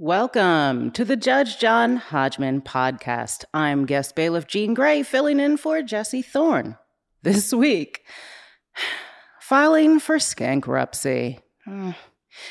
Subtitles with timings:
[0.00, 3.44] Welcome to the Judge John Hodgman podcast.
[3.54, 6.76] I'm guest bailiff Jean Grae filling in for Jesse Thorn.
[7.22, 8.02] This week,
[9.40, 11.38] filing for skankruptcy.
[11.64, 11.92] Hmm.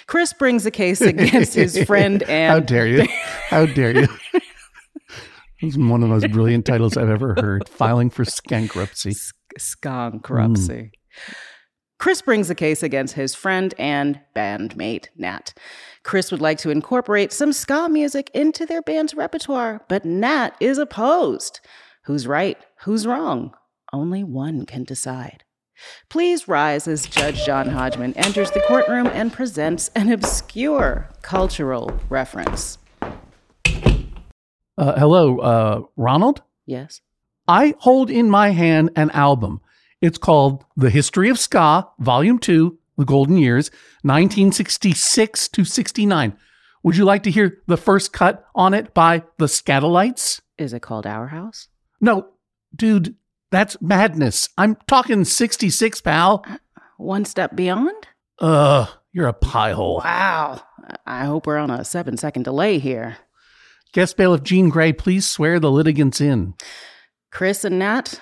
[0.08, 2.54] Chris brings a case against his friend and.
[2.54, 3.06] How dare you?
[3.50, 4.08] How dare you?
[5.60, 7.68] It's one of the most brilliant titles I've ever heard.
[7.68, 9.18] Filing for skankruptcy.
[9.60, 10.92] Skankruptcy.
[12.04, 15.54] Chris brings a case against his friend and bandmate, Nat.
[16.04, 20.78] Chris would like to incorporate some ska music into their band's repertoire, but Nat is
[20.78, 21.62] opposed.
[22.04, 22.58] Who's right?
[22.82, 23.54] Who's wrong?
[23.94, 25.46] Only one can decide.
[26.10, 32.80] Please rise as Judge John Hodgman enters the courtroom and presents an obscure cultural reference.
[34.78, 36.42] Uh, hello, uh, Ronald?
[36.66, 37.00] Yes?
[37.48, 39.62] I hold in my hand an album.
[40.04, 43.72] It's called The History of Ska, Volume 2, The Golden Years,
[44.02, 46.38] 1966 to 69.
[46.84, 50.42] Would you like to hear the first cut on it by the Skatalites?
[50.58, 51.70] Is it called Our House?
[52.02, 52.28] No,
[52.76, 53.16] dude,
[53.50, 54.50] that's madness.
[54.58, 56.44] I'm talking 66, pal.
[56.46, 56.58] Uh,
[56.98, 57.96] one step beyond?
[58.40, 60.02] Ugh, you're a pie hole.
[60.04, 60.64] Wow.
[61.06, 63.20] I hope we're on a seven second delay here.
[63.94, 66.56] Guest bailiff Jean Grae, please swear the litigants in.
[67.32, 68.20] Chris and Nat,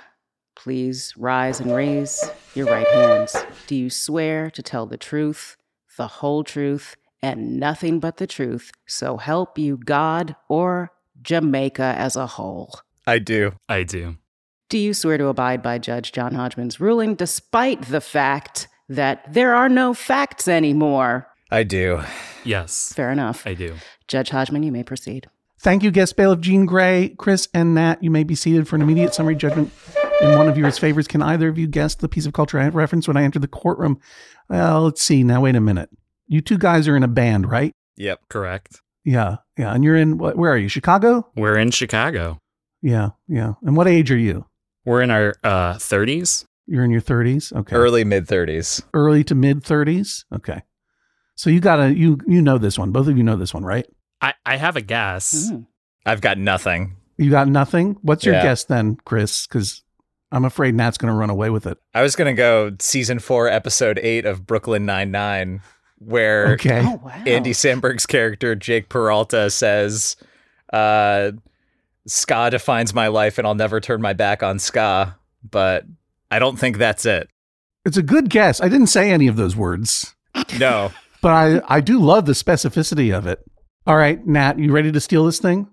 [0.63, 2.23] please rise and raise
[2.53, 3.35] your right hands.
[3.65, 5.57] Do you swear to tell the truth,
[5.97, 12.15] the whole truth, and nothing but the truth, so help you God or Jamaica as
[12.15, 12.79] a whole?
[13.07, 13.53] I do.
[13.67, 14.17] I do.
[14.69, 19.55] Do you swear to abide by Judge John Hodgman's ruling despite the fact that there
[19.55, 21.27] are no facts anymore?
[21.49, 22.01] I do.
[22.43, 23.45] Yes, Fair enough.
[23.47, 23.75] I do.
[24.07, 25.27] Judge Hodgman, you may proceed.
[25.59, 28.03] Thank you, guest bailiff Jean Grae, Chris, and Nat.
[28.03, 29.71] You may be seated for an immediate summary judgment
[30.21, 31.07] in one of yours favors.
[31.07, 33.47] Can either of you guess the piece of culture I referenced when I entered the
[33.47, 33.99] courtroom?
[34.49, 35.23] Well, let's see.
[35.23, 35.89] Now, wait a minute.
[36.27, 37.73] You two guys are in a band, right?
[37.97, 38.21] Yep.
[38.29, 38.81] Correct.
[39.03, 39.73] Yeah, yeah.
[39.73, 40.17] And you're in?
[40.17, 40.67] Where are you?
[40.67, 41.27] Chicago?
[41.35, 42.39] We're in Chicago.
[42.81, 43.53] Yeah, yeah.
[43.63, 44.45] And what age are you?
[44.85, 46.45] We're in our uh, 30s.
[46.67, 47.51] You're in your 30s.
[47.53, 47.75] Okay.
[47.75, 48.83] Early mid 30s.
[48.93, 50.25] Early to mid 30s.
[50.33, 50.61] Okay.
[51.35, 52.91] So you gotta you you know this one.
[52.91, 53.85] Both of you know this one, right?
[54.21, 55.49] I, I have a guess.
[55.49, 55.61] Hmm.
[56.05, 56.97] I've got nothing.
[57.17, 57.97] You got nothing.
[58.03, 58.43] What's your Yeah.
[58.43, 59.47] guess then, Chris?
[59.47, 59.83] Because
[60.31, 61.77] I'm afraid Nat's gonna run away with it.
[61.93, 65.61] I was going to go season four, episode eight of Brooklyn Nine-Nine,
[65.99, 66.81] where Okay.
[66.83, 67.23] Oh, wow.
[67.25, 70.15] Andy Samberg's character, Jake Peralta, says,
[70.71, 71.31] uh,
[72.07, 75.15] Ska defines my life and I'll never turn my back on Ska.
[75.49, 75.85] But
[76.29, 77.29] I don't think that's it.
[77.85, 78.61] It's a good guess.
[78.61, 80.15] I didn't say any of those words.
[80.57, 80.91] No.
[81.21, 83.45] But I, I do love the specificity of it.
[83.85, 85.67] All right, Nat, you ready to steal this thing?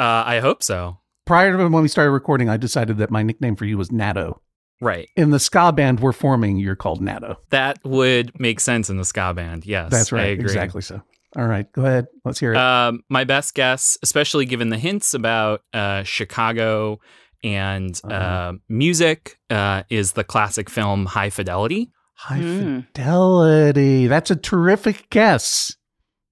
[0.00, 0.98] Uh, I hope so.
[1.30, 4.40] Prior to when we started recording, I decided that my nickname for you was Natto.
[4.80, 5.08] Right.
[5.14, 7.36] In the ska band we're forming, you're called Natto.
[7.50, 9.64] That would make sense in the ska band.
[9.64, 9.92] Yes.
[9.92, 10.24] That's I right.
[10.32, 10.46] agree.
[10.46, 11.00] Exactly so.
[11.36, 12.08] All right, go ahead.
[12.24, 12.56] Let's hear it.
[12.56, 16.98] Um, my best guess, especially given the hints about uh, Chicago
[17.44, 18.52] and uh Uh-huh.
[18.68, 21.92] music, uh, is the classic film High Fidelity.
[22.16, 22.80] High Hmm.
[22.92, 24.08] fidelity.
[24.08, 25.76] That's a terrific guess.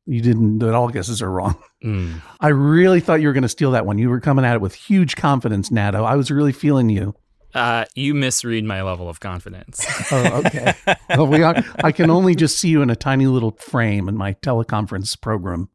[0.09, 1.57] You didn't, but all guesses are wrong.
[1.85, 2.21] Mm.
[2.41, 3.99] I really thought you were going to steal that one.
[3.99, 6.03] You were coming at it with huge confidence, Nato.
[6.03, 7.15] I was really feeling you.
[7.55, 9.87] Uh, you misread my level of confidence.
[10.11, 10.75] Oh, okay.
[11.11, 14.17] well, we are, I can only just see you in a tiny little frame in
[14.17, 15.69] my teleconference program.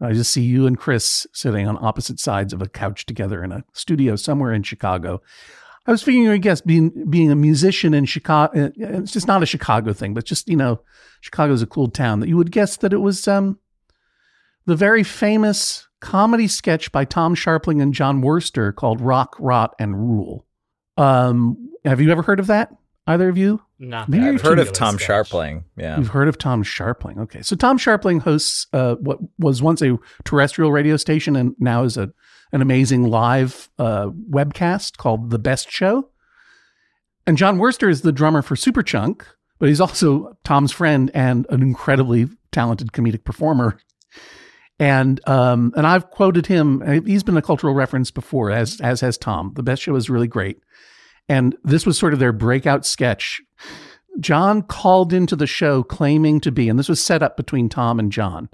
[0.00, 3.52] I just see you and Chris sitting on opposite sides of a couch together in
[3.52, 5.22] a studio somewhere in Chicago.
[5.86, 9.46] I was figuring, I guess, being being a musician in Chicago, it's just not a
[9.46, 10.80] Chicago thing, but just you know,
[11.20, 12.20] Chicago's a cool town.
[12.20, 13.58] That you would guess that it was um,
[14.66, 19.96] the very famous comedy sketch by Tom Scharpling and Jon Wurster called "Rock, Rot, and
[19.96, 20.46] Rule."
[20.96, 22.70] Um, have you ever heard of that?
[23.06, 23.60] Either of you?
[23.78, 25.08] Not Maybe I've heard of Tom sketch.
[25.08, 25.64] Scharpling.
[25.76, 25.98] Yeah.
[25.98, 27.18] You've heard of Tom Scharpling.
[27.18, 27.42] Okay.
[27.42, 31.98] So Tom Scharpling hosts uh, what was once a terrestrial radio station and now is
[31.98, 32.10] a
[32.54, 36.08] an amazing live uh, webcast called The Best Show.
[37.26, 39.22] And Jon Wurster is the drummer for Superchunk,
[39.58, 43.76] but he's also Tom's friend and an incredibly talented comedic performer.
[44.78, 47.04] And um, and I've quoted him.
[47.04, 49.52] He's been a cultural reference before, as as has Tom.
[49.56, 50.60] The Best Show is really great.
[51.28, 53.40] And this was sort of their breakout sketch.
[54.20, 57.98] Jon called into the show claiming to be, and this was set up between Tom
[57.98, 58.48] and Jon,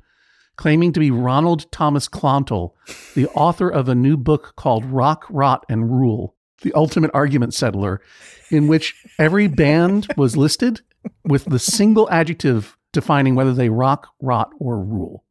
[0.61, 2.73] claiming to be Ronald Thomas Clontle,
[3.15, 8.03] the author of a new book called Rock, Rot, and Rule, the ultimate argument settler,
[8.51, 10.83] in which every band was listed
[11.25, 15.25] with the single adjective defining whether they rock, rot, or rule.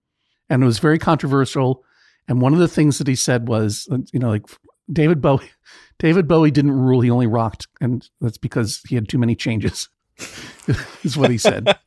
[0.49, 1.83] And it was very controversial.
[2.27, 4.47] And one of the things that he said was, you know, like
[4.91, 5.51] David Bowie,
[5.99, 9.89] David Bowie didn't rule; he only rocked, and that's because he had too many changes.
[11.03, 11.77] is what he said.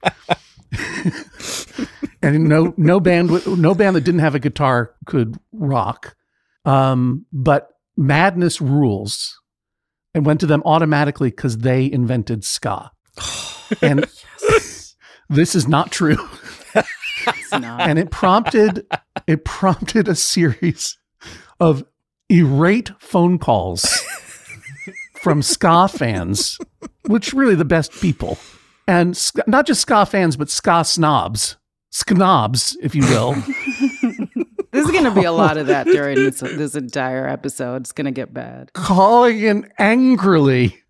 [2.23, 6.17] and no no band no band that didn't have a guitar could rock.
[6.65, 9.41] Um, but Madness rules
[10.15, 12.91] and went to them automatically because they invented ska.
[13.83, 14.07] and
[15.29, 16.29] this is not true.
[17.27, 17.81] It's not.
[17.83, 18.87] and it prompted
[19.27, 20.99] it prompted a series
[21.61, 21.85] of
[22.29, 23.85] irate phone calls
[25.23, 26.59] from ska fans,
[27.07, 28.39] which really the best people,
[28.89, 29.17] and
[29.47, 31.57] not just ska fans, but ska snobs,
[31.93, 33.35] snobs, if you will.
[34.73, 37.83] There's going to be a lot of that during this, this entire episode.
[37.83, 38.73] It's going to get bad.
[38.73, 40.83] calling in angrily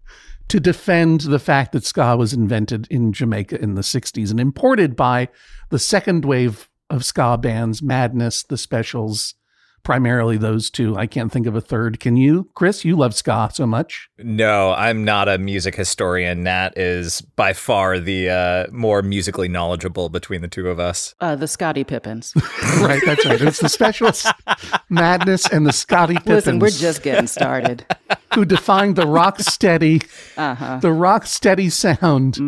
[0.48, 4.94] to defend the fact that ska was invented in Jamaica in the 60s and imported
[4.94, 5.28] by
[5.70, 9.34] the second wave of ska bands, Madness, The Specials,
[9.82, 10.96] primarily those two.
[10.96, 12.00] I can't think of a third.
[12.00, 12.48] Can you?
[12.54, 14.08] Chris, you love ska so much.
[14.18, 16.42] No, I'm not a music historian.
[16.44, 21.14] Nat is by far the uh, more musically knowledgeable between the two of us.
[21.20, 22.32] Uh, the Scotty Pippins.
[22.80, 23.40] right, that's right.
[23.40, 24.26] It's The Specials,
[24.88, 27.84] Madness, and the Scotty Pippins Listen, we're just getting started.
[28.34, 30.00] who defined the rock steady
[30.36, 30.78] Uh huh.
[30.78, 32.38] the rock steady sound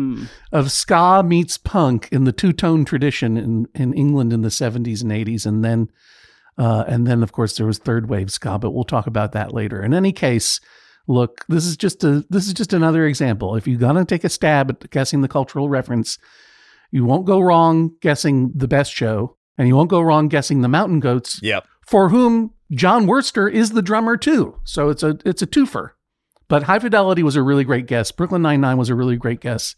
[0.51, 5.01] of ska meets punk in the two tone tradition in, in England in the 70s
[5.03, 5.45] and 80s.
[5.45, 5.89] And then,
[6.57, 9.53] uh, and then of course there was third wave ska, but we'll talk about that
[9.53, 9.83] later.
[9.83, 10.59] In any case,
[11.07, 13.55] look, this is just a, this is just another example.
[13.55, 16.17] If you're to take a stab at guessing the cultural reference,
[16.91, 20.67] you won't go wrong guessing the best show and you won't go wrong guessing the
[20.67, 21.65] mountain goats Yep.
[21.85, 24.59] for whom Jon Wurster is the drummer too.
[24.63, 25.91] So it's a it's a twofer.
[26.47, 28.11] But High Fidelity was a really great guess.
[28.11, 29.75] Brooklyn Nine Nine was a really great guess.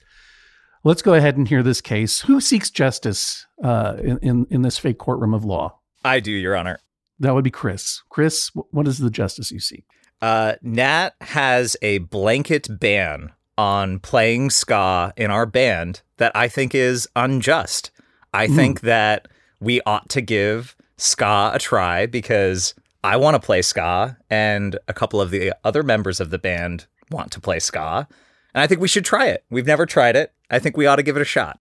[0.83, 2.21] Let's go ahead and hear this case.
[2.21, 5.76] Who seeks justice uh, in, in in this fake courtroom of law?
[6.03, 6.79] I do, Your Honor.
[7.19, 8.03] That would be Chris.
[8.09, 9.85] Chris, what is the justice you seek?
[10.21, 16.75] Uh, Nat has a blanket ban on playing ska in our band that I think
[16.75, 17.91] is unjust.
[18.33, 19.27] I think that
[19.59, 24.93] we ought to give ska a try because I want to play ska and a
[24.93, 28.07] couple of the other members of the band want to play ska.
[28.53, 29.43] And I think we should try it.
[29.49, 30.33] We've never tried it.
[30.49, 31.59] I think we ought to give it a shot.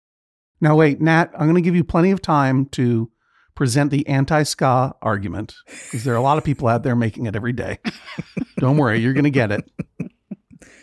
[0.60, 3.10] Now, wait, Nat, I'm going to give you plenty of time to
[3.54, 7.26] present the anti ska argument because there are a lot of people out there making
[7.26, 7.78] it every day.
[8.58, 9.70] Don't worry, you're going to get it.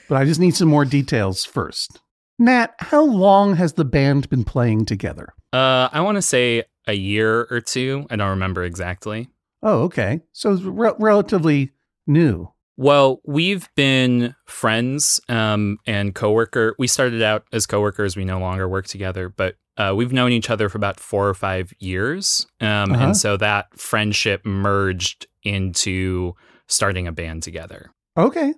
[0.07, 1.99] But I just need some more details first.
[2.39, 5.33] Nat, how long has the band been playing together?
[5.53, 8.07] Uh, I want to say a year or two.
[8.09, 9.29] I don't remember exactly.
[9.61, 10.21] Oh, okay.
[10.31, 11.71] So it's re- relatively
[12.07, 12.51] new.
[12.81, 16.75] Well, we've been friends um, and coworker.
[16.79, 18.15] We started out as coworkers.
[18.15, 21.33] We no longer work together, but uh, we've known each other for about four or
[21.33, 23.03] five years, um, Uh-huh.
[23.03, 26.35] and so that friendship merged into
[26.67, 27.91] starting a band together.
[28.15, 28.53] Okay.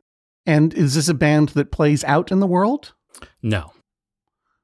[0.45, 2.93] And is this a band that plays out in the world?
[3.41, 3.73] No,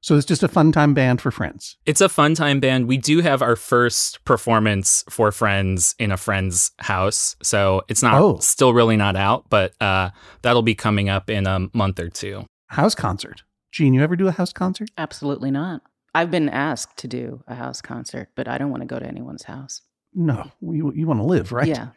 [0.07, 1.75] So it's just a fun time band for friends.
[1.86, 2.88] it's a fun time band.
[2.88, 8.13] We do have our first performance for friends in a friend's house, so it's not
[8.13, 8.38] Oh.
[8.39, 10.12] still really not out, but uh,
[10.44, 12.45] that'll be coming up in a month or two.
[12.68, 13.44] House concert.
[13.74, 14.89] Jean, you ever do a house concert?
[14.98, 15.81] Absolutely not.
[16.15, 19.06] I've been asked to do a house concert, but I don't want to go to
[19.06, 19.81] anyone's house.
[20.13, 20.50] No.
[20.62, 21.68] You, you want to live, right?
[21.68, 21.88] Yeah.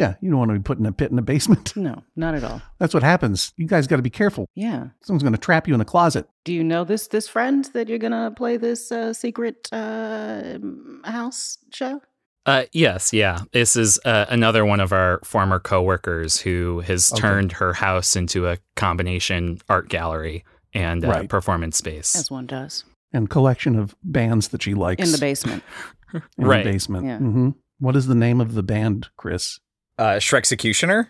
[0.00, 0.14] Yeah.
[0.20, 1.74] You don't want to be put in a pit in a basement.
[1.76, 2.60] No, not at all.
[2.78, 3.52] That's what happens.
[3.56, 4.46] You guys got to be careful.
[4.54, 4.88] Yeah.
[5.02, 6.26] Someone's going to trap you in a closet.
[6.44, 10.58] Do you know this this friend that you're gonna play this uh, secret uh,
[11.04, 12.00] house show?
[12.46, 13.40] Uh, yes, yeah.
[13.52, 17.20] This is uh, another one of our former coworkers who has Okay.
[17.20, 21.28] turned her house into a combination art gallery and uh, Right.
[21.28, 22.16] performance space.
[22.16, 25.62] As one does And collection of bands that she likes in the basement.
[26.14, 26.64] in Right.
[26.64, 27.04] the basement.
[27.06, 27.18] Yeah.
[27.18, 29.60] hmm What is the name of the band, Chris?
[30.00, 31.08] Uh, Shrexecutioner?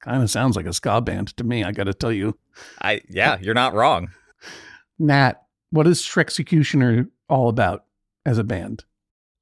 [0.00, 1.64] Kind of sounds like a ska band to me.
[1.64, 2.38] I got to tell you,
[2.80, 4.10] I yeah, you're not wrong.
[4.98, 5.42] Nat.
[5.70, 7.84] What is Shrexecutioner all about
[8.24, 8.84] as a band?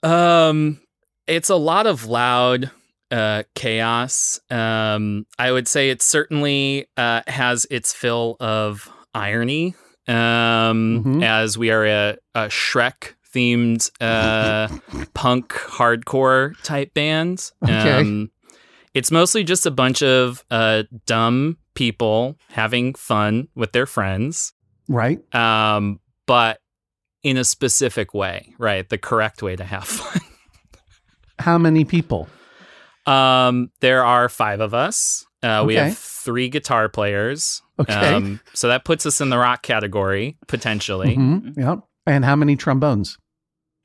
[0.02, 0.80] Um,
[1.26, 2.70] it's a lot of loud
[3.10, 4.40] uh, chaos.
[4.50, 9.74] Um, I would say it certainly uh, has its fill of irony.
[10.08, 11.22] Um, Mhm.
[11.22, 14.68] as we are a, a Shrek themed uh,
[15.14, 17.52] punk hardcore type bands.
[17.64, 18.00] Okay.
[18.00, 18.30] Um,
[18.94, 24.52] it's mostly just a bunch of uh, dumb people having fun with their friends
[24.88, 25.18] Right.
[25.34, 26.58] um, but
[27.22, 28.86] in a specific way, right?
[28.88, 30.20] The correct way to have fun.
[31.38, 32.28] How many people?
[33.06, 35.24] Um, there are five of us.
[35.42, 35.88] Uh, We Okay.
[35.88, 37.62] have three guitar players.
[37.80, 38.14] Okay.
[38.14, 41.16] Um, so that puts us in the rock category potentially.
[41.16, 41.56] Mhm.
[41.56, 41.78] Yep.
[42.06, 43.18] And how many trombones?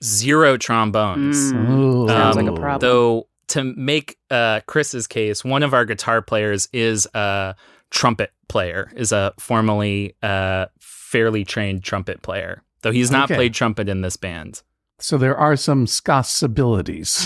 [0.04, 1.52] Zero trombones.
[1.54, 1.70] Mm.
[1.70, 2.08] Ooh.
[2.08, 2.80] Sounds Um, like a problem.
[2.90, 7.56] Though to make uh, Chris's case, one of our guitar players is a
[7.92, 12.62] trumpet player, is a formerly uh, fairly trained trumpet player.
[12.84, 13.36] Though he's not Okay.
[13.36, 14.62] played trumpet in this band.
[15.00, 17.26] So there are some scossabilities.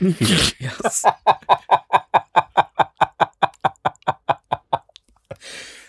[0.60, 1.04] yes.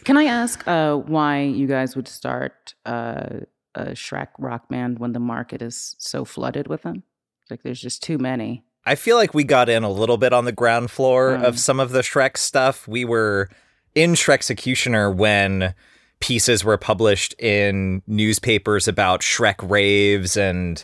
[0.05, 3.41] Can I ask uh, why you guys would start uh,
[3.79, 7.03] a Shrek rock band when the market is so flooded with them?
[7.49, 8.63] Like, there's just too many.
[8.85, 11.43] I feel like we got in a little bit on the ground floor Mm.
[11.43, 12.87] of some of the Shrek stuff.
[12.87, 13.49] We were
[13.95, 15.73] in Shrek Executioner when
[16.19, 20.83] pieces were published in newspapers about Shrek raves and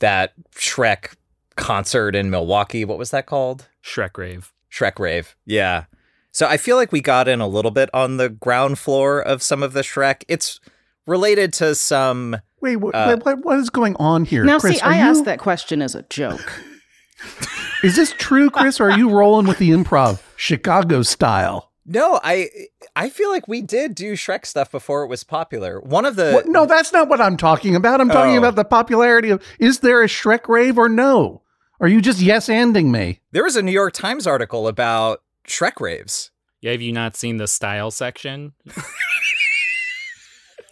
[0.00, 1.14] that Shrek
[1.56, 2.84] concert in Milwaukee.
[2.84, 3.68] What was that called?
[3.82, 4.52] Shrek rave.
[4.70, 5.36] Shrek rave.
[5.46, 5.84] Yeah.
[6.32, 9.42] So I feel like we got in a little bit on the ground floor of
[9.42, 10.24] some of the Shrek.
[10.26, 10.58] It's
[11.06, 14.42] related to some Wait, what, Uh, what, what is going on here?
[14.44, 16.62] Now, Chris, see, I you, asked that question as a joke.
[17.82, 21.70] Is this true, Chris, or are you rolling with the improv Chicago style?
[21.86, 22.48] No, I
[22.96, 25.80] I feel like we did do Shrek stuff before it was popular.
[25.80, 26.46] One of the What?
[26.48, 28.00] No, that's not what I'm talking about.
[28.00, 28.38] I'm talking Oh.
[28.38, 31.42] about the popularity of is there a Shrek rave or no?
[31.80, 33.20] Are you just yes ending me?
[33.32, 36.30] there was a New York Times article about Shrek raves.
[36.62, 38.54] Yeah, have you not seen the style section?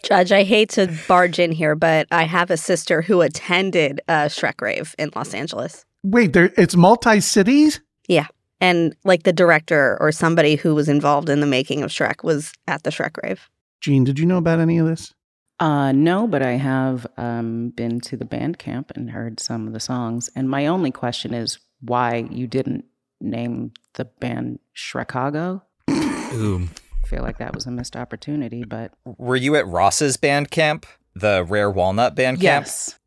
[0.03, 4.27] Judge, I hate to barge in here, but I have a sister who attended a
[4.27, 5.85] Shrek rave in Los Angeles.
[6.03, 7.79] Wait, there it's multi cities?
[8.07, 8.27] Yeah.
[8.59, 12.51] And like the director or somebody who was involved in the making of Shrek was
[12.67, 13.49] at the Shrek rave.
[13.79, 15.13] Jean, did you know about any of this?
[15.59, 19.73] Uh, no, but I have um, been to the band camp and heard some of
[19.73, 20.29] the songs.
[20.35, 22.85] And my only question is why you didn't
[23.21, 25.61] name the band Shrekago.
[25.89, 26.67] Ooh.
[27.13, 30.85] I feel like that was a missed opportunity, but Were you at Ross's band camp,
[31.15, 32.65] the Rare Walnut band camp?
[32.65, 32.97] yes.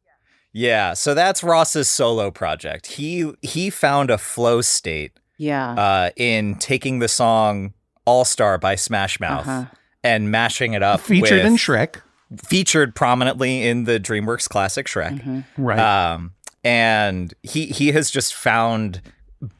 [0.52, 2.86] Yeah, so that's Ross's solo project.
[2.86, 5.72] He he found a flow state Yeah.
[5.72, 7.74] uh, in taking the song
[8.06, 9.64] All Star by Smash Mouth Uh-huh.
[10.04, 11.96] and mashing it up Featured with, in Shrek.
[12.44, 15.20] featured prominently in the DreamWorks classic Shrek.
[15.22, 15.44] Mhm.
[15.58, 15.78] Right.
[15.78, 16.32] Um,
[16.64, 19.02] and he he has just found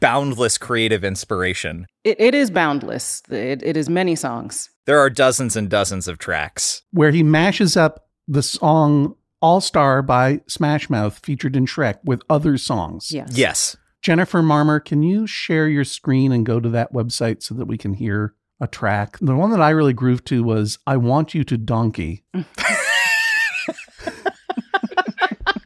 [0.00, 1.86] boundless creative inspiration.
[2.04, 3.22] It, it is boundless.
[3.30, 4.70] It, it is many songs.
[4.86, 6.82] There are dozens and dozens of tracks.
[6.92, 12.22] where he mashes up the song All Star by Smash Mouth featured in Shrek with
[12.30, 13.10] other songs.
[13.12, 13.30] Yes.
[13.32, 13.76] Yes.
[14.02, 17.76] Jennifer Marmor, can you share your screen and go to that website so that we
[17.76, 19.18] can hear a track?
[19.20, 22.24] The one that I really grooved to was I Want You to Donkey.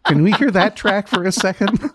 [0.06, 1.78] can we hear that track for a second?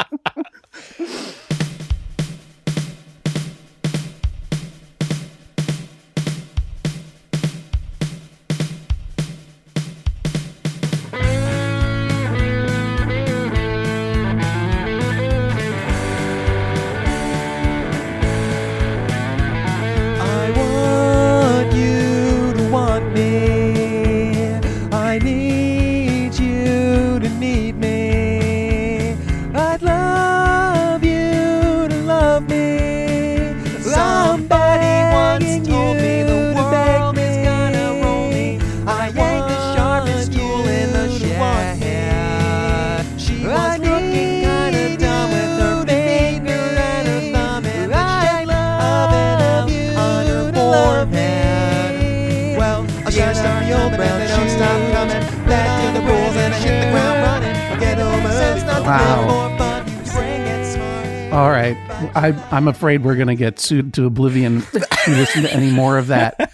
[61.36, 61.75] All right.
[62.15, 65.70] I, I'm afraid we're going to get sued to oblivion if you listen to any
[65.70, 66.50] more of that.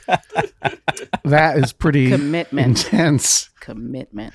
[1.24, 2.84] That is pretty Commitment.
[2.84, 3.52] intense.
[3.60, 4.34] Commitment.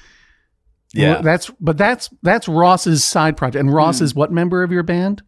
[0.95, 3.61] Well, that's but that's that's Ross's side project.
[3.61, 4.05] And Ross hmm.
[4.05, 5.23] is what member of your band?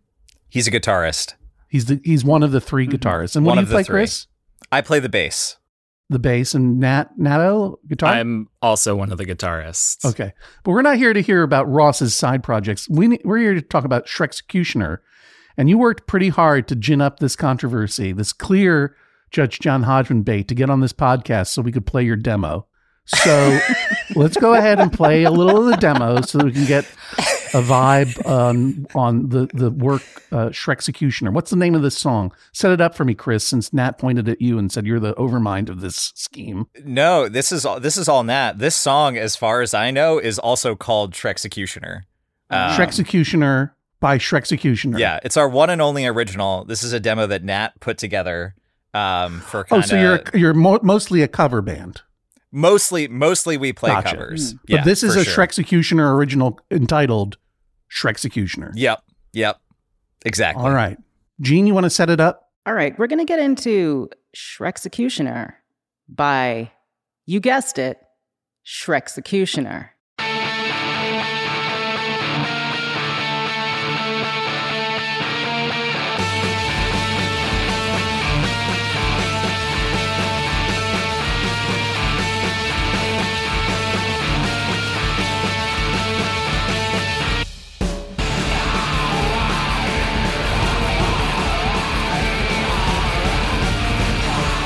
[0.49, 1.35] He's a guitarist.
[1.69, 2.95] He's the he's one of the 3 mm-hmm.
[2.95, 3.35] guitarists.
[3.35, 4.01] And what One do of you the play, three.
[4.03, 4.27] Chris?
[4.71, 5.57] I play the bass.
[6.11, 8.15] The bass and Nat Nato guitar.
[8.15, 10.05] I'm also one of the guitarists.
[10.05, 10.33] okay,
[10.65, 12.89] but we're not here to hear about Ross's side projects.
[12.89, 14.99] We we're here to talk about Shreksecutioner,
[15.59, 18.97] and you worked pretty hard to gin up this controversy, this clear
[19.31, 22.67] Judge John Hodgman bait to get on this podcast so we could play your demo.
[23.09, 23.59] So
[24.15, 26.85] let's go ahead and play a little of the demo so we can get
[27.55, 31.33] a vibe on on the the work uh, Shreksecutioner.
[31.33, 32.33] What's the name of this song?
[32.53, 33.45] Set it up for me, Chris.
[33.47, 36.67] Since Nat pointed at you and said you're the overmind of this scheme.
[36.85, 38.59] No, this is all this is all Nat.
[38.59, 42.03] This song, as far as I know, is also called Shreksecutioner.
[42.51, 44.99] Um, Shreksecutioner by Shreksecutioner.
[44.99, 46.65] Yeah, it's our one and only original.
[46.65, 48.55] This is a demo that Nat put together
[48.95, 52.03] um, for Oh, kind of so you're you're mo- mostly a cover band,
[52.53, 54.17] mostly mostly we play Gotcha.
[54.17, 54.53] covers.
[54.53, 54.57] Hmm.
[54.67, 55.47] but Yeah, this is a sure.
[55.47, 57.37] Shreksecutioner original entitled
[57.91, 58.73] Shreksecutioner.
[58.75, 59.03] Yep,
[59.33, 59.61] yep,
[60.25, 60.65] exactly.
[60.65, 60.99] All right,
[61.41, 62.51] Jean, you want to set it up?
[62.67, 65.55] All right, we're going to get into Shreksecutioner
[66.09, 66.71] by,
[67.25, 67.99] you guessed it,
[68.67, 69.89] Shreksecutioner.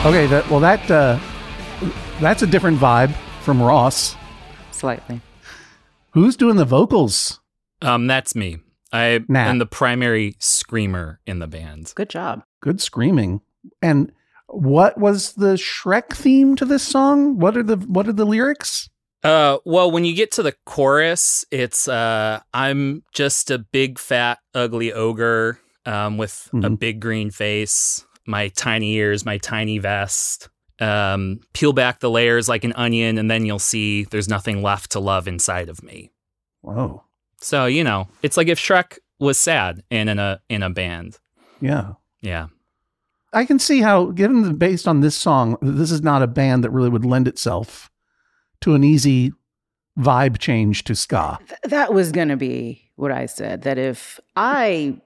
[0.05, 1.17] Okay, that well that uh,
[2.21, 4.17] that's a different vibe from Ross.
[4.73, 5.21] Slightly.
[6.11, 7.41] Who's doing the vocals?
[7.83, 8.59] Um, that's me.
[8.93, 9.49] I Nat.
[9.49, 11.93] am the primary screamer in the band.
[11.95, 12.43] Good job.
[12.61, 13.43] Good screaming.
[13.81, 14.11] And
[14.49, 17.39] what was the Shrek theme to this song?
[17.39, 18.91] What are the what are the lyrics?
[19.23, 24.41] Uh, well, when you get to the chorus, it's uh, I'm just a big, fat,
[24.53, 26.79] ugly ogre um, with a Mhm.
[26.81, 30.49] big green face, my tiny ears, my tiny vest.
[30.81, 34.93] Um, peel back the layers like an onion, and then you'll see there's nothing left
[34.93, 36.11] to love inside of me.
[36.63, 37.05] Whoa.
[37.39, 41.19] So you know, it's like if Shrek was sad and in a in a band.
[41.61, 41.93] Yeah.
[42.21, 42.49] Yeah.
[43.33, 46.65] I can see how, given the, based on this song, this is not a band
[46.65, 47.91] that really would lend itself
[48.61, 49.33] to an easy
[49.99, 51.39] vibe change to ska.
[51.49, 53.63] Th- that was going to be what I said.
[53.63, 55.01] That if I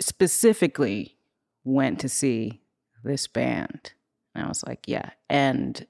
[0.00, 1.17] specifically
[1.64, 2.60] went to see
[3.04, 3.92] this band,
[4.34, 5.10] and I was like, yeah.
[5.28, 5.86] And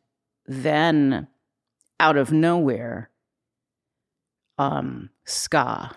[0.46, 1.28] then
[2.00, 3.10] out of nowhere,
[4.58, 5.94] um, ska,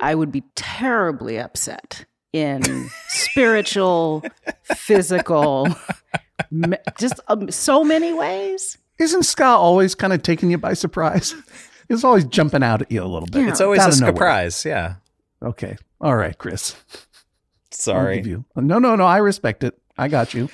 [0.00, 4.24] I would be terribly upset in spiritual,
[4.62, 5.68] physical,
[6.50, 8.78] me- just um, so many ways.
[8.98, 11.34] Isn't ska always kind of taking you by surprise?
[11.88, 13.42] It's always jumping out at you a little bit.
[13.42, 13.50] Yeah.
[13.50, 14.64] It's always a surprise.
[14.64, 14.96] Yeah.
[15.42, 15.76] Okay.
[16.00, 16.74] All right, Chris.
[17.88, 18.16] I'll Sorry.
[18.16, 19.04] give you- No, no, no.
[19.04, 19.78] I respect it.
[19.98, 20.48] I got you.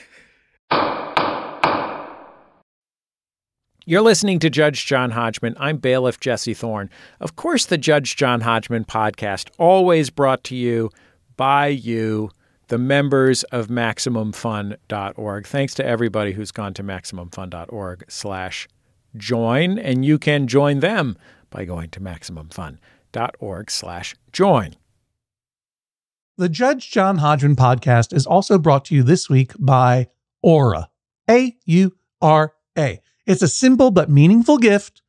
[3.85, 5.57] You're listening to Judge John Hodgman.
[5.59, 6.89] I'm bailiff Jesse Thorn.
[7.21, 10.91] Of course, the Judge John Hodgman podcast, always brought to you
[11.37, 12.31] by you,
[12.69, 15.47] the members of MaximumFun.org.
[15.47, 18.69] Thanks to everybody who's gone to MaximumFun.org slash
[19.17, 21.17] join, and you can join them
[21.51, 24.77] by going to MaximumFun.org slash join.
[26.43, 30.09] The Judge John Hodgman podcast is also brought to you this week by
[30.43, 30.91] Aura.
[31.31, 33.01] A U R A.
[33.29, 35.03] It's a simple but meaningful gift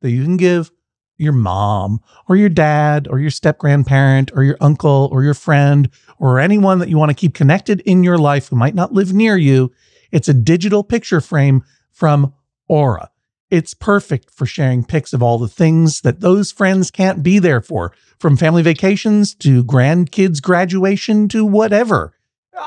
[0.00, 0.70] that you can give
[1.18, 5.90] your mom or your dad or your step grandparent or your uncle or your friend
[6.18, 9.12] or anyone that you want to keep connected in your life who might not live
[9.12, 9.70] near you.
[10.10, 12.32] It's a digital picture frame from
[12.66, 13.10] Aura.
[13.50, 17.60] It's perfect for sharing pics of all the things that those friends can't be there
[17.60, 22.14] for, from family vacations to grandkids' graduation to whatever.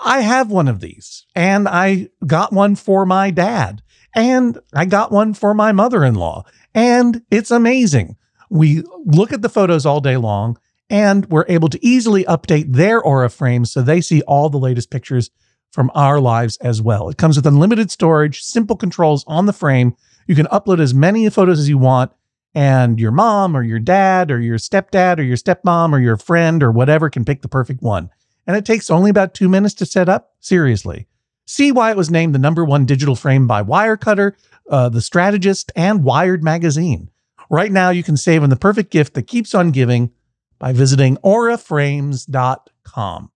[0.03, 3.81] I have one of these, and I got one for my dad,
[4.15, 8.15] and I got one for my mother in law, and it's amazing.
[8.49, 10.57] We look at the photos all day long,
[10.89, 14.91] and we're able to easily update their Aura frames so they see all the latest
[14.91, 15.29] pictures
[15.71, 17.09] from our lives as well.
[17.09, 19.95] It comes with unlimited storage, simple controls on the frame.
[20.27, 22.11] You can upload as many photos as you want,
[22.53, 26.61] and your mom or your dad or your stepdad or your stepmom or your friend
[26.61, 28.09] or whatever can pick the perfect one.
[28.45, 30.33] And it takes only about two minutes to set up.
[30.39, 31.07] Seriously.
[31.45, 34.33] See why it was named the number one digital frame by Wirecutter,
[34.69, 37.09] uh, The Strategist, and Wired Magazine.
[37.49, 40.11] Right now, you can save on the perfect gift that keeps on giving
[40.59, 43.31] by visiting auraframes.com.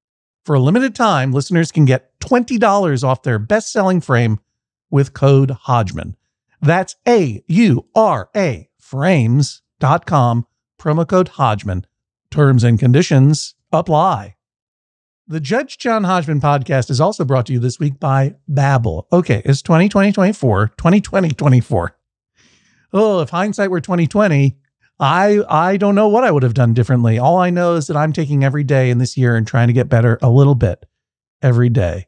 [0.45, 4.39] For a limited time, listeners can get $20 off their best selling frame
[4.89, 6.15] with code Hodgman.
[6.61, 10.45] That's A U R A frames.com,
[10.79, 11.85] promo code Hodgman.
[12.29, 14.35] Terms and conditions apply.
[15.27, 19.05] The Judge John Hodgman podcast is also brought to you this week by Babbel.
[19.11, 21.97] Okay, it's 2020 24, 2020 24.
[22.93, 24.55] Oh, if hindsight were 2020,
[24.99, 27.17] I I don't know what I would have done differently.
[27.17, 29.73] All I know is that I'm taking every day in this year and trying to
[29.73, 30.85] get better a little bit
[31.41, 32.07] every day.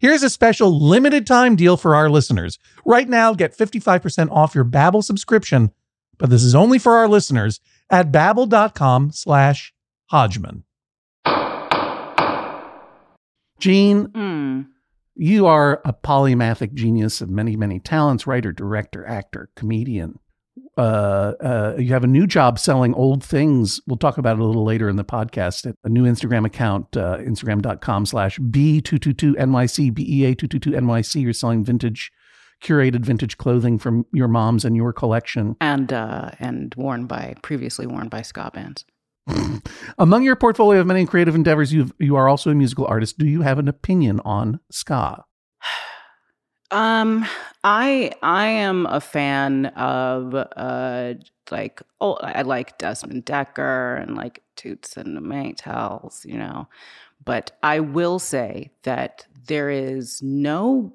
[0.00, 2.58] Here's a special limited time deal for our listeners.
[2.86, 5.72] Right now, get 55% off your Babbel subscription,
[6.16, 7.60] but this is only for our listeners
[7.90, 9.74] at babbel.com slash
[10.06, 10.64] Hodgman.
[13.58, 14.66] Jean, Mm.
[15.14, 20.18] you are a polymathic genius of many, many talents writer, director, actor, comedian.
[20.76, 23.80] Uh, uh, you have a new job selling old things.
[23.86, 25.72] We'll talk about it a little later in the podcast.
[25.84, 31.22] A new Instagram account, uh, instagram.com slash B222NYC, BEA222NYC.
[31.22, 32.12] You're selling vintage,
[32.62, 35.56] curated vintage clothing from your mom's and your collection.
[35.60, 38.84] And uh, and worn by previously worn by ska bands.
[39.98, 43.18] Among your portfolio of many creative endeavors, you you are also a musical artist.
[43.18, 45.24] Do you have an opinion on ska?
[46.70, 47.26] Um,
[47.64, 51.14] I I am a fan of uh
[51.50, 56.68] like oh I like Desmond Dekker and like Toots and the Maytals, you know.
[57.24, 60.94] But I will say that there is no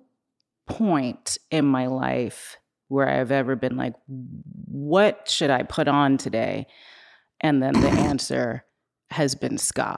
[0.67, 2.57] point in my life
[2.87, 6.67] where I've ever been like, what should I put on today?
[7.41, 8.63] And then the answer
[9.09, 9.97] has been ska.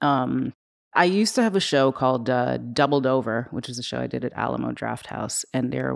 [0.00, 0.52] Um,
[0.96, 4.06] I used to have a show called uh, Doubled Over, which is a show I
[4.06, 5.94] did at Alamo Drafthouse, and there,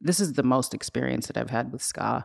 [0.00, 2.24] this is the most experience that I've had with ska.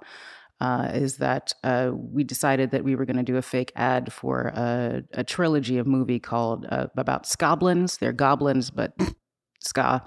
[0.60, 4.12] Uh, is that uh, we decided that we were going to do a fake ad
[4.12, 7.98] for a, a trilogy of movie called uh, about scoblins.
[8.00, 8.91] They're goblins, but
[9.62, 10.04] ska.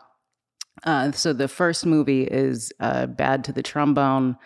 [0.85, 4.37] Uh, so the first movie is uh, Bad to the Trombone.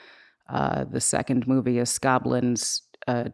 [0.49, 2.83] the second movie is Scoblins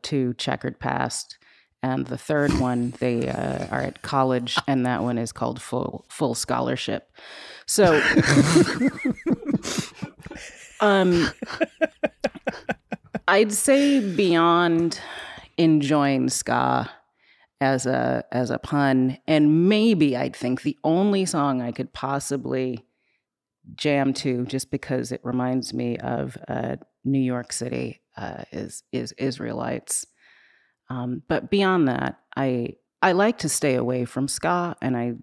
[0.02, 1.38] to Checkered Past
[1.82, 6.04] and the third one they uh, are at college and that one is called full
[6.08, 7.10] full scholarship.
[7.66, 8.00] So
[10.82, 11.30] um
[13.28, 15.00] i'd say beyond
[15.56, 16.90] enjoying ska
[17.60, 22.84] as a as a pun and maybe i'd think the only song i could possibly
[23.76, 29.12] jam to just because it reminds me of uh, new york city uh, is is
[29.12, 30.04] israelites
[30.92, 35.14] um, but beyond that, I I like to stay away from ska, and I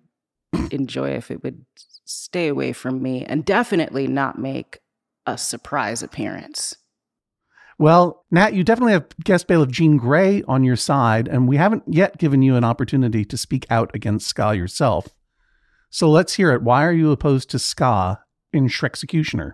[0.71, 1.63] enjoy if it would
[2.05, 4.79] stay away from me, and definitely not make
[5.27, 6.75] a surprise appearance.
[7.77, 11.83] Well, Nat, you definitely have guest bailiff Jean Grae on your side, and we haven't
[11.87, 15.09] yet given you an opportunity to speak out against ska yourself.
[15.91, 16.63] So let's hear it.
[16.63, 18.19] Why are you opposed to ska
[18.51, 19.53] in Shrexecutioner?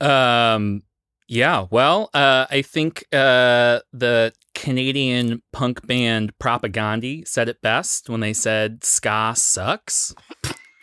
[0.00, 0.82] Um,
[1.28, 8.20] yeah, well, uh, I think uh, the Canadian punk band Propagandhi said it best when
[8.20, 10.14] they said ska sucks.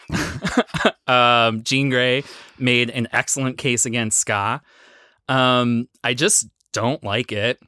[1.08, 2.26] um, Jean Grae
[2.60, 4.62] made an excellent case against ska.
[5.28, 7.60] Um, I just don't like it.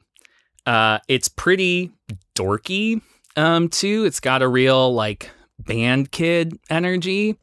[0.66, 1.90] Uh, it's pretty
[2.34, 3.00] dorky,
[3.36, 4.04] um, too.
[4.04, 7.38] It's got a real like band kid energy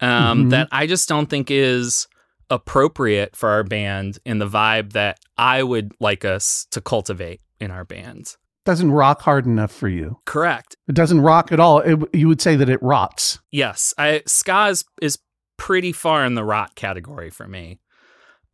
[0.00, 0.48] um, mm-hmm.
[0.50, 2.08] that I just don't think is
[2.50, 7.70] appropriate for our band in the vibe that I would like us to cultivate in
[7.70, 8.36] our band.
[8.64, 10.18] Doesn't rock hard enough for you.
[10.24, 10.76] Correct.
[10.88, 11.80] It doesn't rock at all.
[11.80, 13.40] It, you would say that it rots.
[13.50, 15.18] Yes, I ska is, is
[15.56, 17.80] pretty far in the rot category for me.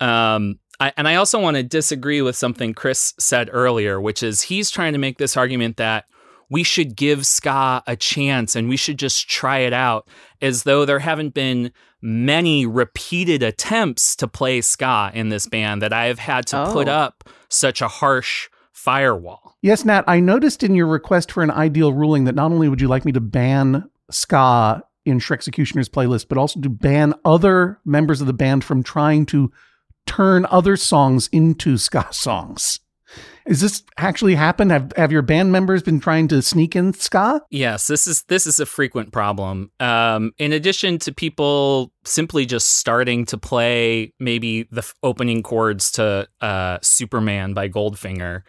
[0.00, 4.42] Um, I, and I also want to disagree with something Chris said earlier, which is
[4.42, 6.04] he's trying to make this argument that
[6.50, 10.08] we should give ska a chance and we should just try it out
[10.40, 15.92] as though there haven't been many repeated attempts to play ska in this band that
[15.92, 16.72] I have had to oh.
[16.72, 19.56] put up such a harsh firewall.
[19.60, 22.80] Yes, Nat, I noticed in your request for an ideal ruling that not only would
[22.80, 27.80] you like me to ban ska in Shrek Executioner's playlist, but also to ban other
[27.84, 29.50] members of the band from trying to
[30.06, 32.80] turn other songs into ska songs.
[33.46, 34.70] Is this actually happened?
[34.70, 37.40] Have have your band members been trying to sneak in ska?
[37.50, 39.70] Yes, this is this is a frequent problem.
[39.80, 45.90] Um, in addition to people simply just starting to play maybe the f- opening chords
[45.92, 48.42] to uh, Superman by Goldfinger,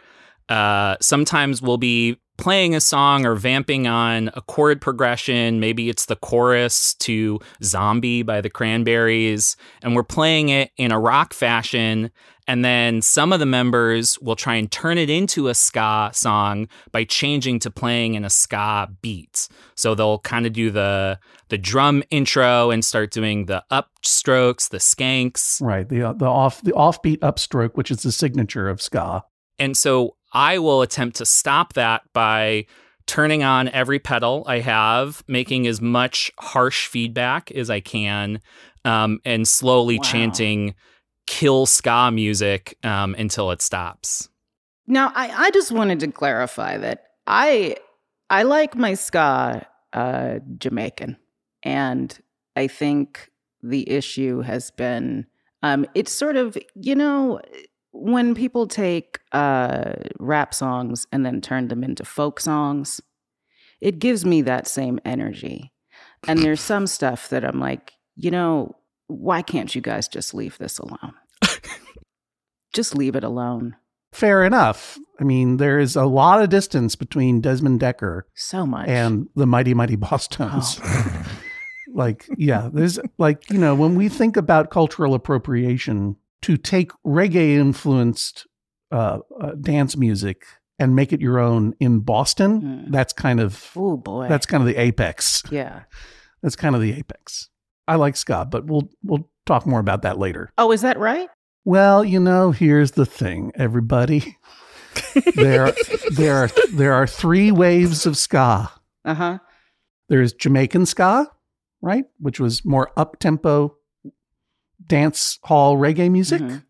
[0.50, 5.60] uh, sometimes we'll be playing a song or vamping on a chord progression.
[5.60, 11.00] Maybe it's the chorus to Zombie by the Cranberries, and we're playing it in a
[11.00, 12.12] rock fashion.
[12.48, 16.68] And then some of the members will try and turn it into a ska song
[16.92, 19.50] by changing to playing in a ska beat.
[19.76, 24.78] So they'll kind of do the the drum intro and start doing the upstrokes, the
[24.78, 25.62] skanks.
[25.62, 29.24] Right, the uh, the off the offbeat upstroke, which is the signature of ska.
[29.60, 32.66] And so I will attempt to stop that by
[33.08, 38.40] turning on every pedal I have, making as much harsh feedback as I can,
[38.86, 40.04] um, and slowly wow.
[40.04, 40.76] chanting
[41.26, 44.30] kill ska music um, until it stops.
[44.88, 47.76] Now, I, I just wanted to clarify that I
[48.30, 51.18] I like my ska uh, Jamaican,
[51.64, 52.18] and
[52.56, 53.30] I think
[53.62, 55.26] the issue has been
[55.62, 57.42] um, it's sort of you know
[57.92, 63.02] when people take uh, rap songs and then turn them into folk songs,
[63.82, 65.72] it gives me that same energy.
[66.28, 68.76] And there's some stuff that I'm like, you know,
[69.08, 71.14] why can't you guys just leave this alone?
[72.74, 73.76] Just leave it alone.
[74.12, 74.98] Fair enough.
[75.20, 78.88] I mean, there is a lot of distance between Desmond Dekker So much.
[78.88, 80.80] and the Mighty Mighty Bosstones.
[81.94, 87.56] like, yeah, there's like, you know, when we think about cultural appropriation, to take reggae
[87.58, 88.48] influenced
[88.92, 90.46] uh, uh, dance music
[90.80, 92.92] and make it your own in Boston, Mm.
[92.92, 94.28] that's kind of oh boy.
[94.30, 95.44] that's kind of the apex.
[95.52, 95.82] yeah.
[96.42, 97.50] That's kind of the apex.
[97.86, 100.50] I like ska, but we'll we'll talk more about that later.
[100.58, 101.28] Oh, is that right?
[101.66, 104.38] Well, you know, here's the thing, everybody.
[105.36, 105.74] there,
[106.12, 108.72] there are there are three waves of ska.
[109.04, 109.40] Uh huh.
[110.08, 111.30] There's Jamaican ska,
[111.82, 113.76] right, which was more up tempo
[114.90, 116.42] dance hall reggae music.
[116.42, 116.64] Mhm.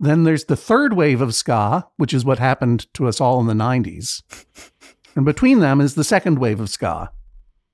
[0.00, 3.46] Then there's the third wave of ska, which is what happened to us all in
[3.46, 4.22] the 90s.
[5.16, 7.10] And between them is the second wave of ska,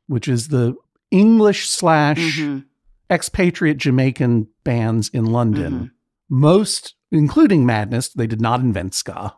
[0.06, 0.74] which is the
[1.10, 2.64] English slash Mhm.
[3.10, 5.72] expatriate Jamaican bands in London.
[5.74, 5.90] Mhm.
[6.30, 9.34] Most, including Madness, they did not invent ska,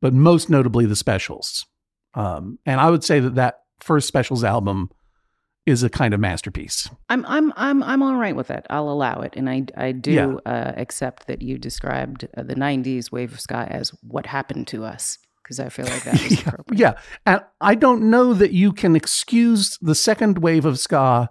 [0.00, 1.66] but most notably the Specials.
[2.14, 4.88] Um, and I would say that that first Specials album
[5.70, 6.90] is a kind of masterpiece.
[7.08, 8.66] I'm I'm I'm I'm all right with that.
[8.68, 10.34] I'll allow it, and I I do Yeah.
[10.52, 14.84] uh, accept that you described uh, the '90s wave of ska as what happened to
[14.84, 16.78] us because I feel like that is was appropriate.
[16.80, 16.98] Yeah.
[17.24, 21.30] And I don't know that you can excuse the second wave of ska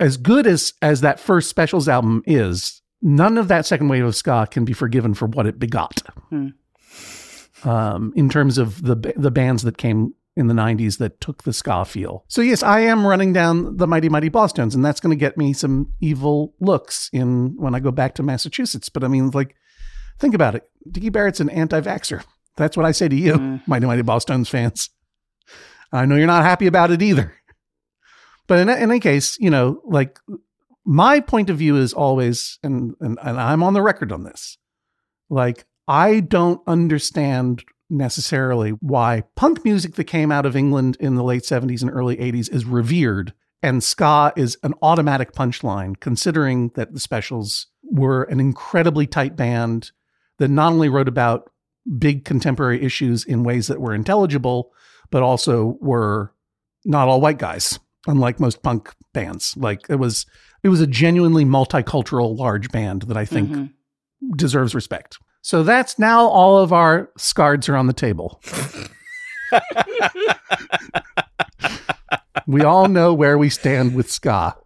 [0.00, 2.82] as good as as that first Specials album is.
[3.02, 6.02] None of that second wave of ska can be forgiven for what it begot.
[6.30, 6.48] Hmm.
[7.64, 11.52] Um, in terms of the the bands that came in the 90s that took the
[11.52, 12.24] ska feel.
[12.28, 15.38] So yes, I am running down the Mighty Mighty Bosstones and that's going to get
[15.38, 18.88] me some evil looks in when I go back to Massachusetts.
[18.88, 19.54] But I mean like
[20.18, 20.68] think about it.
[20.90, 22.22] Dicky Barrett's an anti-vaxxer.
[22.56, 23.66] That's what I say to you, Mm.
[23.66, 24.90] Mighty Mighty Bosstones fans.
[25.92, 27.34] I know you're not happy about it either.
[28.46, 30.18] But in, in any case, you know, like
[30.84, 34.56] my point of view is always, and, and, and I'm on the record on this,
[35.28, 41.22] like, I don't understand necessarily why punk music that came out of England in the
[41.24, 46.92] late 70s and early 80s is revered and ska is an automatic punchline, considering that
[46.92, 49.92] the specials were an incredibly tight band
[50.38, 51.50] that not only wrote about
[51.98, 54.72] big contemporary issues in ways that were intelligible,
[55.10, 56.32] but also were
[56.84, 59.56] not all white guys, unlike most punk bands.
[59.56, 60.26] Like it was
[60.62, 63.70] it was a genuinely multicultural large band that I think Mhm.
[64.36, 65.18] deserves respect.
[65.46, 68.42] So that's now all of our scards are on the table.
[72.48, 74.56] we all know where we stand with ska.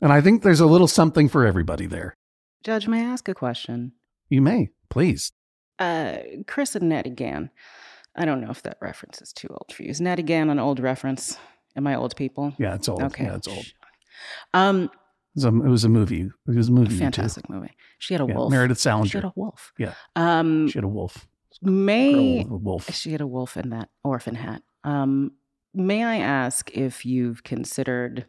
[0.00, 2.16] And I think there's a little something for everybody there.
[2.62, 3.94] Judge, may I ask a question?
[4.28, 5.32] You may, please.
[5.80, 7.50] Uh, Chris and Natty Gann.
[8.14, 9.90] I don't know if that reference is too old for you.
[9.90, 11.36] Is Natty Gann an old reference?
[11.74, 12.54] Am I old people?
[12.58, 13.02] Yeah, it's old.
[13.02, 13.24] Okay.
[13.24, 13.66] Yeah, it's old.
[14.54, 14.90] Um, It
[15.34, 16.30] was a, it was a movie.
[16.46, 16.94] It was a movie.
[16.94, 17.04] you too.
[17.06, 17.72] fantastic movie.
[17.98, 18.50] She had a Yeah, wolf.
[18.50, 19.08] Meredith Salenger.
[19.08, 19.72] She had a wolf.
[19.78, 19.94] Yeah.
[20.14, 21.26] Um, She had a wolf.
[21.62, 22.90] may a wolf.
[22.94, 24.62] She had a wolf in that orphan hat.
[24.84, 25.32] Um,
[25.74, 28.26] may I ask if you've considered?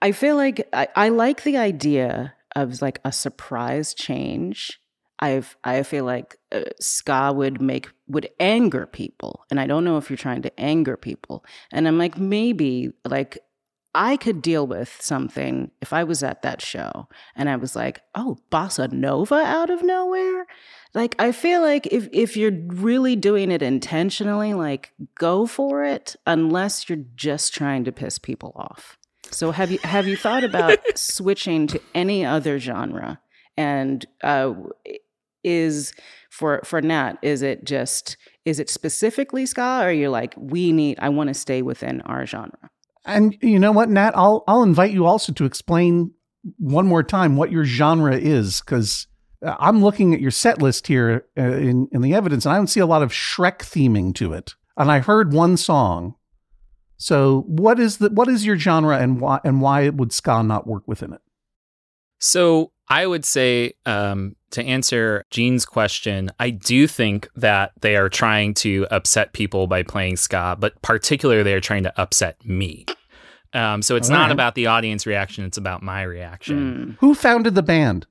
[0.00, 4.78] I feel like I, I like the idea of like a surprise change.
[5.18, 9.96] I've I feel like uh, ska would make would anger people, and I don't know
[9.96, 11.44] if you're trying to anger people.
[11.72, 13.38] And I'm like maybe like
[13.94, 18.00] I could deal with something if I was at that show and I was like,
[18.14, 20.46] oh, bossa nova out of nowhere?
[20.94, 26.16] Like i feel like if if you're really doing it intentionally like go for it
[26.26, 28.98] unless you're just trying to piss people off.
[29.30, 33.20] So have you have you thought about switching to any other genre?
[33.56, 34.54] And uh
[35.44, 35.92] is
[36.30, 40.98] for for nat is it just is it specifically ska or you're like we need
[41.00, 42.70] i want to stay within our genre
[43.04, 44.12] And you know what, Nat?
[44.14, 46.12] I'll I'll invite you also to explain
[46.58, 49.06] one more time what your genre is, because
[49.42, 52.68] I'm looking at your set list here uh, in in the evidence, and I don't
[52.68, 54.54] see a lot of Shrek theming to it.
[54.76, 56.14] And I heard one song.
[56.96, 60.66] So what is the what is your genre, and why and why would ska not
[60.66, 61.20] work within it?
[62.20, 68.08] So I would say um, to answer Jean's question, I do think that they are
[68.08, 72.86] trying to upset people by playing ska, but particularly they are trying to upset me.
[73.54, 74.32] Um, so it's All not right.
[74.32, 76.58] about the audience reaction; it's about my reaction.
[76.58, 76.96] Mm.
[77.00, 78.06] Who founded the band?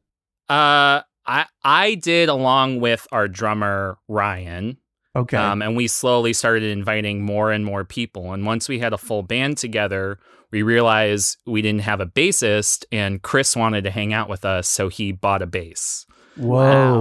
[0.50, 4.78] Uh, I I did along with our drummer Ryan.
[5.14, 8.32] Okay, Um, and we slowly started inviting more and more people.
[8.32, 10.20] And once we had a full band together,
[10.52, 14.70] we realized we didn't have a bassist, and Chris wanted to hang out with us,
[14.70, 16.06] so he bought a bass.
[16.38, 16.48] whoa.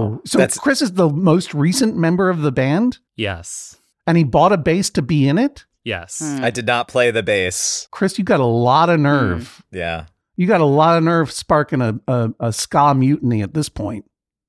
[0.09, 0.21] wow.
[0.25, 3.77] So That's- Chris is the most recent member of the band, Yes.
[4.05, 5.65] and he bought a bass to be in it.
[5.83, 6.19] Yes.
[6.19, 6.43] Hmm.
[6.43, 7.87] I did not play the bass.
[7.91, 9.63] Chris, you got a lot of nerve.
[9.71, 10.05] Yeah.
[10.35, 14.05] You got a lot of nerve sparking a, a, a ska mutiny at this point.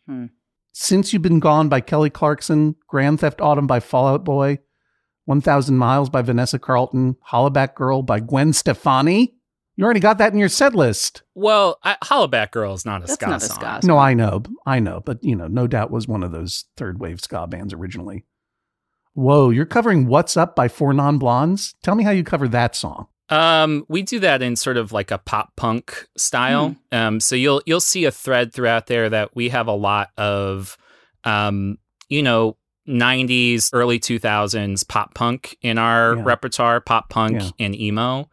[0.07, 0.27] Hmm.
[0.73, 4.59] Since You've Been Gone by Kelly Clarkson, Grand Theft Autumn by Fall Out Boy,
[5.27, 9.35] 1000 Miles by Vanessa Carlton, Hollaback Girl by Gwen Stefani.
[9.77, 11.23] You already got that in your set list.
[11.35, 13.57] Well, I, Hollaback Girl is not a That's ska not a song.
[13.57, 14.43] ska No, I know.
[14.67, 15.01] I know.
[15.05, 18.25] But, you know, no doubt was one of those third wave ska bands originally.
[19.15, 21.75] Whoa, you're covering What's Up by Four Non Blondes?
[21.83, 23.09] Tell me how you cover that song.
[23.29, 26.77] Um, we do that in sort of like a pop punk style.
[26.91, 30.77] Um, so you'll you'll see a thread throughout there that we have a lot of,
[31.25, 32.57] um, you know,
[32.89, 36.23] '90s, early 2000s pop punk in our Yeah.
[36.25, 37.51] repertoire, pop punk Yeah.
[37.59, 38.29] and emo.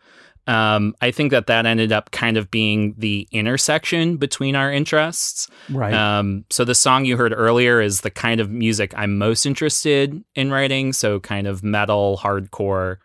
[0.50, 5.48] Um, I think that that ended up kind of being the intersection between our interests.
[5.70, 5.94] Right.
[5.94, 10.24] Um, so the song you heard earlier is the kind of music I'm most interested
[10.34, 10.92] in writing.
[10.92, 12.98] So kind of metal, hardcore.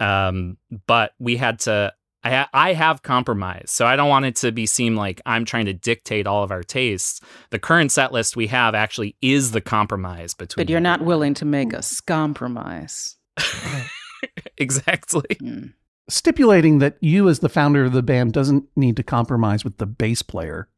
[0.00, 0.56] Um,
[0.88, 1.92] but we had to.
[2.22, 5.46] I ha- I have compromised, so I don't want it to be seem like I'm
[5.46, 7.20] trying to dictate all of our tastes.
[7.48, 10.66] The current set list we have actually is the compromise between.
[10.66, 13.16] But you're not willing to make a compromise.
[14.58, 15.36] exactly.
[15.38, 15.66] Hmm.
[16.10, 19.86] Stipulating that you, as the founder of the band, doesn't need to compromise with the
[19.86, 20.68] bass player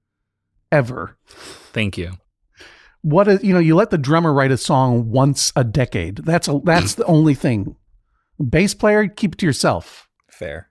[0.70, 1.16] ever.
[1.26, 2.12] Thank you.
[3.02, 6.18] What is, you know, you let the drummer write a song once a decade.
[6.18, 7.76] That's a, that's the only thing.
[8.38, 10.08] Bass player, keep it to yourself.
[10.30, 10.70] Fair.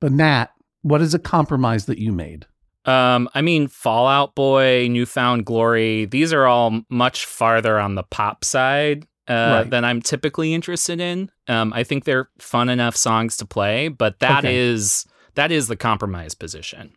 [0.00, 0.46] But Nat,
[0.82, 2.46] what is a compromise that you made?
[2.84, 7.94] Um, I mean, Fall Out Boy, New Found Glory, these are all much farther on
[7.94, 9.70] the pop side uh, Right.
[9.70, 11.30] than I'm typically interested in.
[11.48, 15.14] Um, I think they're fun enough songs to play, but that is Okay.
[15.36, 16.92] that is the compromise position.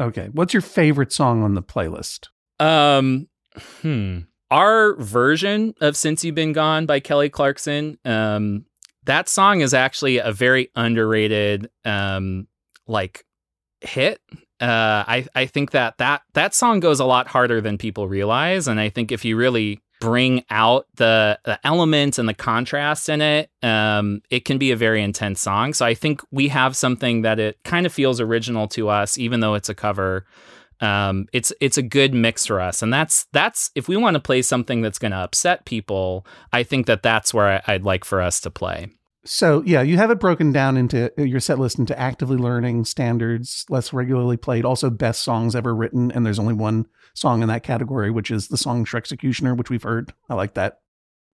[0.00, 0.28] Okay.
[0.32, 2.28] What's your favorite song on the playlist?
[2.60, 3.28] Um,
[3.82, 4.18] hmm.
[4.50, 7.98] Our version of "Since You've Been Gone" by Kelly Clarkson.
[8.04, 8.66] Um,
[9.04, 12.46] that song is actually a very underrated, um,
[12.86, 13.24] like
[13.80, 14.20] hit.
[14.60, 18.68] Uh, I I think that that that song goes a lot harder than people realize,
[18.68, 23.20] and I think if you really bring out the, the elements and the contrast in
[23.20, 25.72] it, um, it can be a very intense song.
[25.72, 29.40] So I think we have something that it kind of feels original to us, even
[29.40, 30.26] though it's a cover
[30.80, 34.20] um, it's it's a good mix for us, and that's that's if we want to
[34.20, 38.04] play something that's going to upset people, I think that that's where I, I'd like
[38.04, 38.88] for us to play.
[39.24, 42.84] So, yeah, you have it broken down into uh, your set list into actively learning,
[42.84, 46.12] standards, less regularly played, also best songs ever written.
[46.12, 49.70] And there's only one song in that category, which is the song Shrek Executioner, which
[49.70, 50.12] we've heard.
[50.28, 50.80] I like that.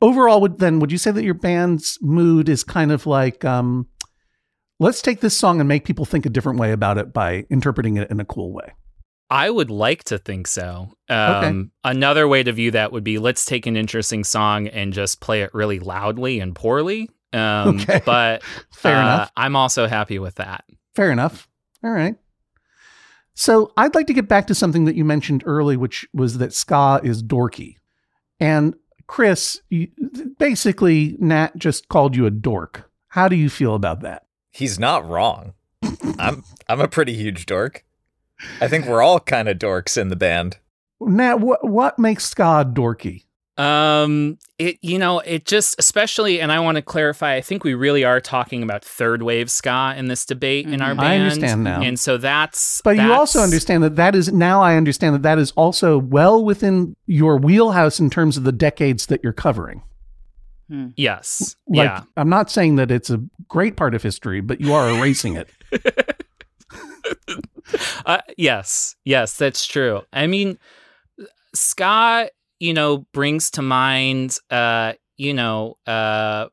[0.01, 3.87] Overall, would then would you say that your band's mood is kind of like, um,
[4.81, 7.97] let's take this song and make people think a different way about it by interpreting
[7.97, 8.73] it in a cool way?
[9.31, 10.91] I would like to think so.
[11.09, 15.21] Um, Another way to view that would be let's take an interesting song and just
[15.21, 17.09] play it really loudly and poorly.
[17.33, 18.03] Um, Okay.
[18.05, 18.43] But
[18.75, 19.33] Fair uh, enough.
[19.37, 20.65] I'm also happy with that.
[20.95, 21.49] Fair enough.
[21.83, 22.15] All right.
[23.35, 26.53] So I'd like to get back to something that you mentioned early, which was that
[26.53, 27.77] ska is dorky.
[28.39, 28.75] And
[29.07, 29.89] Chris, you,
[30.39, 32.91] basically, Nat just called you a dork.
[33.09, 34.27] How do you feel about that?
[34.51, 35.55] He's not wrong.
[36.19, 37.85] I'm I'm a pretty huge dork.
[38.61, 40.59] I think we're all kind of dorks in the band.
[41.01, 43.25] Nat, what what makes ska dorky?
[43.57, 47.35] Um, it you know it just especially, and I want to clarify.
[47.35, 50.93] I think we really are talking about third wave ska in this debate in our
[50.95, 50.99] Mhm.
[50.99, 51.07] band.
[51.07, 51.81] I understand now.
[51.83, 52.81] and so that's.
[52.83, 56.45] But you also understand that that is now I understand that that is also well
[56.45, 59.83] within your wheelhouse in terms of the decades that you're covering.
[60.69, 60.89] Hmm.
[60.97, 61.57] Yes.
[61.69, 62.03] Like, yeah.
[62.17, 65.51] I'm not saying that it's a great part of history, but you are erasing it.
[68.05, 68.97] Uh, yes.
[69.05, 70.03] Yes, that's true.
[70.13, 70.59] I mean,
[71.55, 72.29] ska,
[72.63, 76.47] you know, brings to mind, uh, you know, uh,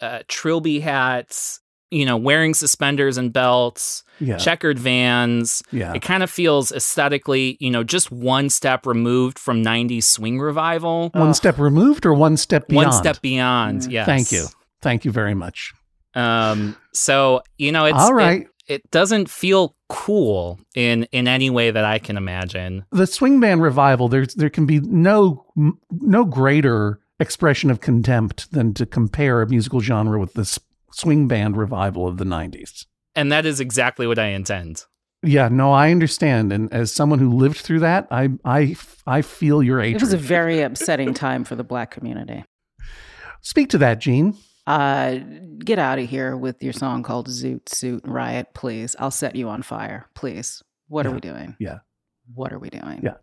[0.00, 1.60] uh, trilby hats,
[1.90, 4.36] you know, wearing suspenders and belts, Yeah.
[4.36, 5.60] checkered vans.
[5.72, 5.92] Yeah.
[5.92, 11.10] It kind of feels aesthetically, you know, just one step removed from 90s swing revival.
[11.14, 11.34] One Ugh.
[11.34, 12.86] step removed or one step beyond?
[12.86, 13.80] One step beyond.
[13.82, 13.90] Mm.
[13.90, 14.06] Yes.
[14.06, 14.46] Thank you.
[14.82, 15.72] Thank you very much.
[16.14, 18.40] Um, so, you know, it's All it- right.
[18.42, 18.48] it
[18.90, 22.84] doesn't feel cool in in any way that I can imagine.
[22.92, 25.44] the swing band revival, there's there can be no
[25.90, 30.58] no greater expression of contempt than to compare a musical genre with this
[30.92, 32.86] swing band revival of the 90s.
[33.14, 34.84] And that is exactly what I intend.
[35.22, 36.50] Yeah, no, I understand.
[36.52, 39.96] And as someone who lived through that, I I I feel your age.
[39.96, 42.44] It was a very upsetting time for the black community.
[43.42, 44.36] Speak to that, Jean.
[44.70, 45.18] Uh,
[45.58, 48.94] get out of here with your song called Zoot Suit Riot, please.
[48.98, 50.62] I'll set you on fire, please.
[50.88, 51.10] What Yeah.
[51.10, 51.56] are we doing?
[51.58, 51.78] Yeah.
[52.34, 53.00] What are we doing?
[53.02, 53.14] Yeah.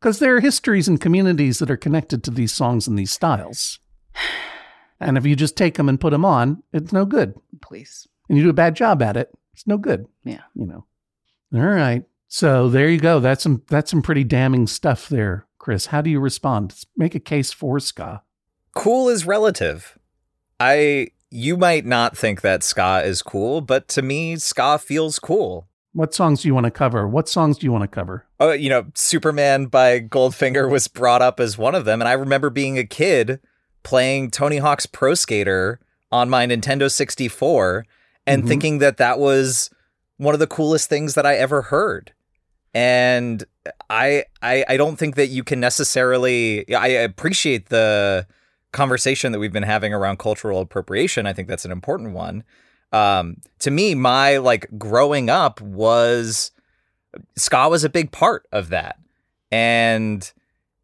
[0.00, 3.78] Because there are histories and communities that are connected to these songs and these styles.
[4.98, 7.34] And if you just take them and put them on, it's no good.
[7.60, 8.08] Please.
[8.30, 10.06] and you do a bad job at it, it's no good.
[10.24, 10.40] Yeah.
[10.54, 10.86] You know.
[11.54, 12.02] All right.
[12.28, 13.20] So there you go.
[13.20, 15.86] That's some that's some pretty damning stuff there, Chris?
[15.86, 16.74] How do you respond?
[16.96, 18.22] Make a case for ska.
[18.74, 19.98] Cool is relative.
[20.60, 25.66] I you might not think that ska is cool, but to me, ska feels cool.
[25.92, 27.08] What songs do you want to cover?
[27.08, 28.26] What songs do you want to cover?
[28.38, 32.12] Oh, you know, Superman by Goldfinger was brought up as one of them, and I
[32.12, 33.40] remember being a kid
[33.82, 35.80] playing Tony Hawk's Pro Skater
[36.12, 37.86] on my Nintendo 64
[38.26, 38.48] and Mhm.
[38.48, 39.70] thinking that that was
[40.18, 42.12] one of the coolest things that I ever heard.
[42.74, 43.44] And
[43.88, 48.26] I, I I don't think that you can necessarily I appreciate the
[48.72, 51.26] conversation that we've been having around cultural appropriation.
[51.26, 52.44] I think that's an important one.
[52.92, 56.52] Um, to me, my like growing up was
[57.36, 58.96] ska was a big part of that.
[59.50, 60.30] And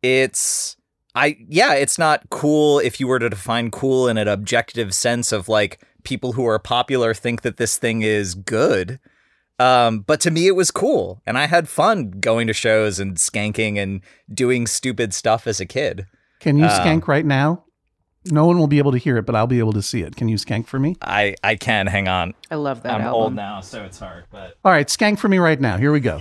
[0.03, 0.77] it's
[1.15, 5.33] I yeah, it's not cool if you were to define cool in an objective sense
[5.33, 8.99] of like people who are popular think that this thing is good.
[9.59, 13.17] Um, but to me it was cool and I had fun going to shows and
[13.17, 14.01] skanking and
[14.33, 16.07] doing stupid stuff as a kid.
[16.41, 17.65] Can you Uh, skank right now?
[18.27, 20.15] No one will be able to hear it, but I'll be able to see it.
[20.15, 20.97] Can you skank for me?
[21.03, 22.35] I I can hang on.
[22.51, 23.15] I love that I'm album.
[23.15, 25.77] old now, so it's hard, but All right, skank for me right now.
[25.77, 26.21] Here we go.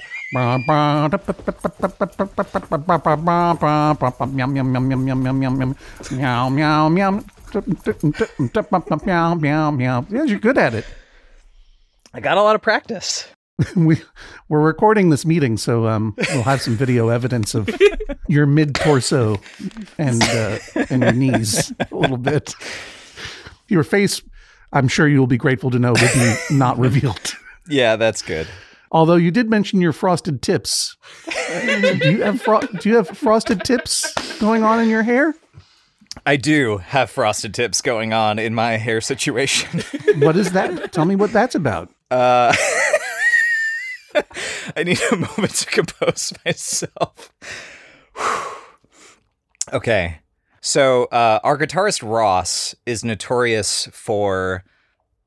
[9.01, 10.05] Meow, meow, meow.
[10.09, 10.85] Yes, you're good at it.
[12.13, 13.27] I got a lot of practice.
[13.75, 14.01] We
[14.49, 17.69] we're recording this meeting, so um, we'll have some video evidence of
[18.27, 19.39] your mid torso
[19.97, 20.59] and uh,
[20.89, 22.53] and your knees a little bit.
[23.67, 24.21] Your face,
[24.73, 27.35] I'm sure you will be grateful to know, will be not revealed.
[27.67, 28.47] Yeah, that's good.
[28.91, 30.97] Although you did mention your frosted tips.
[31.55, 35.33] do you have fro- do you have frosted tips going on in your hair?
[36.25, 39.81] I do have frosted tips going on in my hair situation.
[40.19, 40.91] What is that?
[40.91, 41.89] Tell me what that's about.
[42.09, 42.53] Uh,
[44.75, 47.31] I need a moment to compose myself.
[49.73, 50.19] okay.
[50.61, 54.63] So, uh, our guitarist Ross is notorious for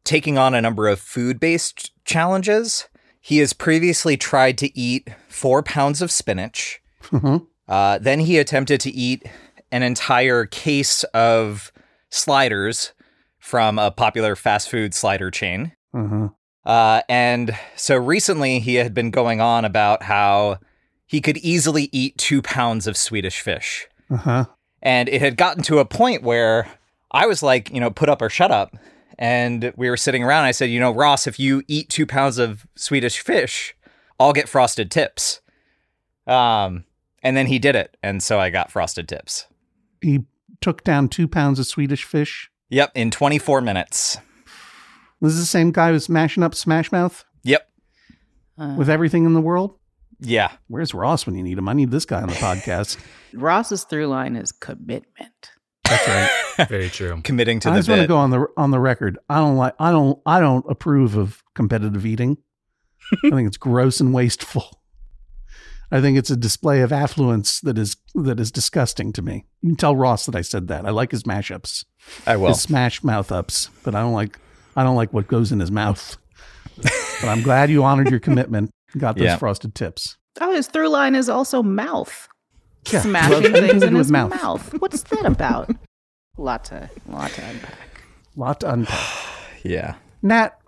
[0.04, 2.88] taking on a number of food based challenges.
[3.20, 6.80] He has previously tried to eat four pounds of spinach.
[7.04, 7.46] Mhm.
[7.66, 9.26] Uh, then he attempted to eat
[9.72, 11.72] an entire case of
[12.10, 12.92] sliders
[13.38, 15.72] from a popular fast food slider chain.
[15.92, 16.28] Uh-huh.
[16.66, 20.58] Uh, and so recently he had been going on about how
[21.06, 23.86] he could easily eat two pounds of Swedish fish.
[24.10, 24.46] Uh-huh.
[24.82, 26.68] And it had gotten to a point where
[27.10, 28.76] I was like, you know, put up or shut up.
[29.18, 30.44] And we were sitting around.
[30.44, 33.74] I said, you know, Ross, if you eat two pounds of Swedish fish,
[34.18, 35.40] I'll get frosted tips.
[36.26, 36.84] Um,
[37.22, 37.96] and then he did it.
[38.02, 39.46] And so I got frosted tips.
[40.00, 40.24] He
[40.60, 42.50] took down two pounds of Swedish fish.
[42.70, 44.18] Yep, in 24 minutes.
[45.24, 47.68] This is the same guy who's smashing up Smash Mouth Yep.
[48.58, 49.78] Uh, with everything in the world.
[50.20, 50.52] Yeah.
[50.68, 51.68] Where's Ross when you need him?
[51.68, 52.98] I need this guy on the podcast.
[53.34, 55.50] Ross's through line is commitment.
[55.84, 56.08] That's
[56.58, 56.68] right.
[56.68, 57.20] Very true.
[57.24, 59.18] Committing to I the just want to go on the on the record.
[59.28, 59.74] I don't like.
[59.78, 60.18] I don't.
[60.24, 62.38] I don't approve of competitive eating.
[63.24, 64.80] I think it's gross and wasteful.
[65.90, 69.44] I think it's a display of affluence that is that is disgusting to me.
[69.60, 70.86] You can tell Ross that I said that.
[70.86, 71.84] I like his mashups,
[72.26, 72.48] I will.
[72.48, 74.38] his smash mouth ups, but I don't like.
[74.76, 76.16] I don't like what goes in his mouth.
[76.82, 78.70] but I'm glad you honored your commitment.
[78.92, 79.36] and Got those Yeah.
[79.36, 80.16] frosted tips.
[80.40, 82.28] Oh, his through line is also mouth.
[82.92, 84.30] Yeah, Smashing things in his mouth.
[84.42, 84.74] mouth.
[84.80, 85.70] What's that about?
[86.36, 87.78] lot to, lot to unpack.
[88.36, 88.98] Lot to unpack.
[89.62, 89.94] Yeah.
[90.22, 90.58] Nat,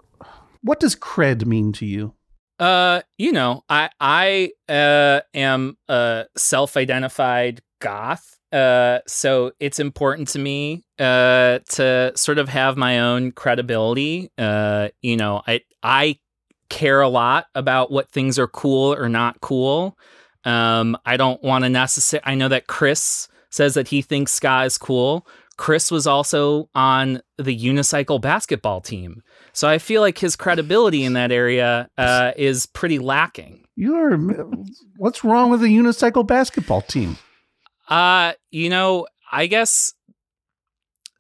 [0.63, 2.15] what does cred mean to you?
[2.59, 8.36] Uh, you know, I I uh am a self-identified goth.
[8.53, 14.31] Uh, so it's important to me uh to sort of have my own credibility.
[14.39, 16.19] Uh, you know, I I
[16.69, 19.99] care a lot about what things are cool or not cool.
[20.45, 22.25] Um, I don't want to necessarily.
[22.25, 25.27] I know that Chris says that he thinks ska is cool.
[25.57, 29.23] Chris was also on the unicycle basketball team.
[29.53, 33.65] So I feel like his credibility in that area uh, is pretty lacking.
[33.75, 34.17] You're
[34.97, 37.17] what's wrong with the unicycle basketball team?
[37.89, 39.93] Uh, you know, I guess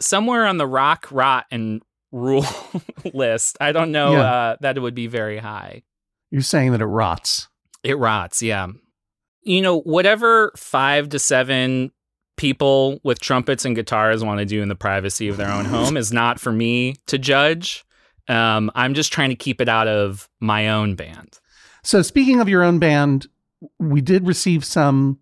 [0.01, 2.45] somewhere on the rock, rot, and rule
[3.14, 4.21] list, I don't know Yeah.
[4.21, 5.83] uh, that it would be very high.
[6.31, 7.49] You're saying that it rots.
[7.83, 8.67] It rots, yeah.
[9.43, 11.93] You know, whatever five to seven
[12.37, 15.97] people with trumpets and guitars want to do in the privacy of their own home
[15.97, 17.85] is not for me to judge.
[18.29, 21.39] Um, I'm just trying to keep it out of my own band.
[21.85, 23.29] So speaking of your own band,
[23.79, 25.21] we did receive some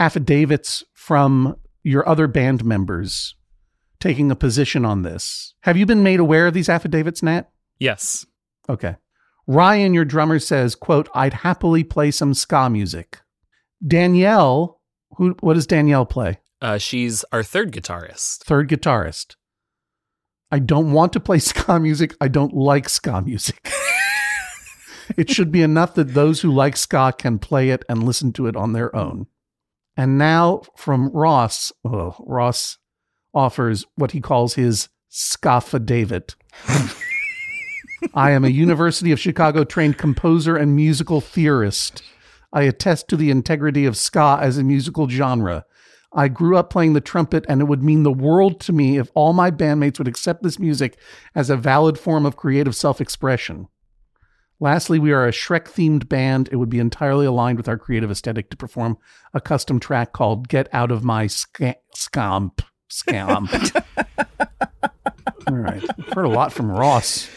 [0.00, 3.36] affidavits from your other band members
[4.00, 5.54] taking a position on this.
[5.60, 7.50] Have you been made aware of these affidavits, Nat?
[7.78, 8.26] Yes.
[8.68, 8.96] Okay.
[9.46, 13.20] Ryan, your drummer, says, quote, I'd happily play some ska music.
[13.86, 14.80] Danielle,
[15.16, 15.36] Who?
[15.40, 16.38] What does Danielle play?
[16.62, 18.38] Uh, she's our third guitarist.
[18.44, 19.36] Third guitarist.
[20.50, 22.14] I don't want to play ska music.
[22.20, 23.70] I don't like ska music.
[25.16, 28.46] it should be enough that those who like ska can play it and listen to
[28.46, 29.26] it on their own.
[30.00, 32.78] And now from Ross, oh, Ross
[33.34, 36.34] offers what he calls his Scaffa David.
[38.14, 42.02] I am a University of Chicago trained composer and musical theorist.
[42.50, 45.66] I attest to the integrity of ska as a musical genre.
[46.14, 49.10] I grew up playing the trumpet, and it would mean the world to me if
[49.14, 50.98] all my bandmates would accept this music
[51.34, 53.68] as a valid form of creative self expression.
[54.60, 56.48] Lastly, we are a Shrek themed band.
[56.52, 58.98] It would be entirely aligned with our creative aesthetic to perform
[59.32, 62.62] a custom track called Get Out of My Sca- Scamp.
[62.88, 63.50] Scamp.
[65.46, 65.82] All right.
[65.98, 67.28] I've heard a lot from Ross.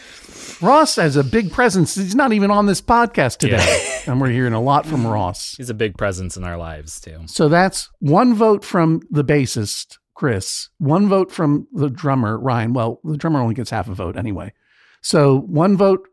[0.60, 1.94] Ross has a big presence.
[1.94, 3.90] He's not even on this podcast today.
[4.06, 5.54] And we're hearing a lot from Ross.
[5.56, 7.22] He's a big presence in our lives too.
[7.24, 12.74] So that's one vote from the bassist, Chris, one vote from the drummer, Ryan.
[12.74, 14.52] Well, the drummer only gets half a vote anyway.
[15.00, 16.06] So one vote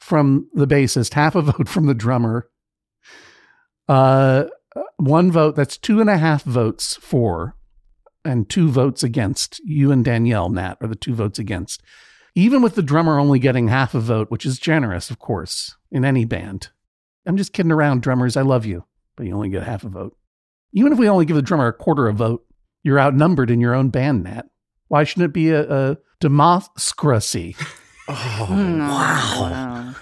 [0.00, 2.48] from the bassist, half a vote from the drummer.
[3.88, 4.44] Uh,
[4.96, 7.56] one vote, that's two and a half votes for,
[8.24, 9.60] and two votes against.
[9.64, 11.82] You and Danielle, Nat, are the two votes against.
[12.34, 16.04] Even with the drummer only getting half a vote, which is generous, of course, in
[16.04, 16.68] any band.
[17.26, 18.36] I'm just kidding around, drummers.
[18.36, 18.84] I love you,
[19.16, 20.16] but you only get half a vote.
[20.72, 22.46] Even if we only give the drummer a quarter of a vote,
[22.82, 24.46] you're outnumbered in your own band, Nat.
[24.88, 27.56] Why shouldn't it be a, a democracy?
[28.10, 29.94] wow.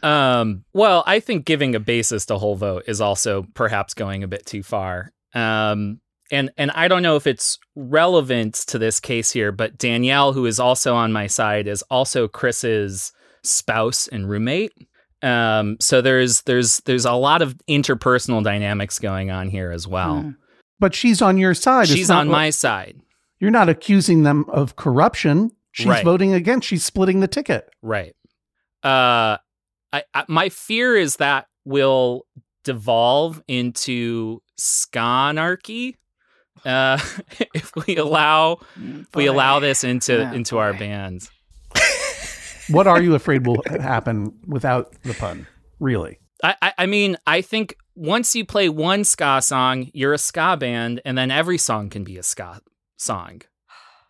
[0.00, 4.28] Um, well, I think giving a basis to whole vote is also perhaps going a
[4.28, 5.12] bit too far.
[5.34, 10.32] Um, and and I don't know if it's relevant to this case here, but Danielle,
[10.34, 14.72] who is also on my side, is also Chris's spouse and roommate.
[15.20, 20.20] Um, so there's there's there's a lot of interpersonal dynamics going on here as well.
[20.22, 20.30] Hmm.
[20.78, 21.88] But she's on your side.
[21.88, 23.00] She's not- on my side,
[23.40, 25.50] You're not accusing them of corruption.
[25.78, 26.04] She's Right.
[26.04, 26.66] voting against.
[26.66, 27.68] She's splitting the ticket.
[27.82, 28.14] right?
[28.82, 29.38] Uh,
[29.92, 32.26] I, I my fear is that will
[32.64, 35.94] devolve into sconarchy.
[36.64, 36.98] Uh,
[37.54, 40.78] if we allow if we allow this into Oh, into our boy.
[40.80, 41.28] band.
[42.70, 45.46] What are you afraid will happen without the pun?
[45.80, 46.18] Really?
[46.44, 50.56] I, I I mean, I think once you play one ska song, you're a ska
[50.58, 52.60] band, and then every song can be a ska
[52.98, 53.40] song.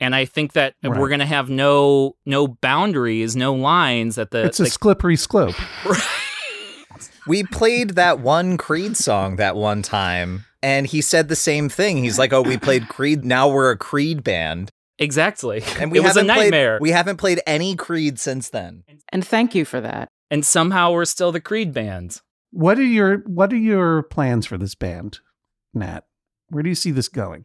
[0.01, 0.99] And I think that Right.
[0.99, 5.57] we're gonna have no no boundaries, no lines that the, it's a slippery slope.
[7.26, 11.99] We played that one Creed song that one time, and he said the same thing.
[11.99, 13.24] He's like, "Oh, we played Creed.
[13.24, 14.70] Now we're a Creed band."
[15.01, 15.62] exactly.
[15.78, 16.78] And we it was a haven't played- nightmare.
[16.80, 18.82] we haven't played any Creed since then.
[19.11, 20.09] And thank you for that.
[20.30, 22.20] and somehow we're still the Creed band.
[22.51, 25.20] What are your What are your plans for this band,
[25.74, 26.05] Nat?
[26.49, 27.44] Where do you see this going?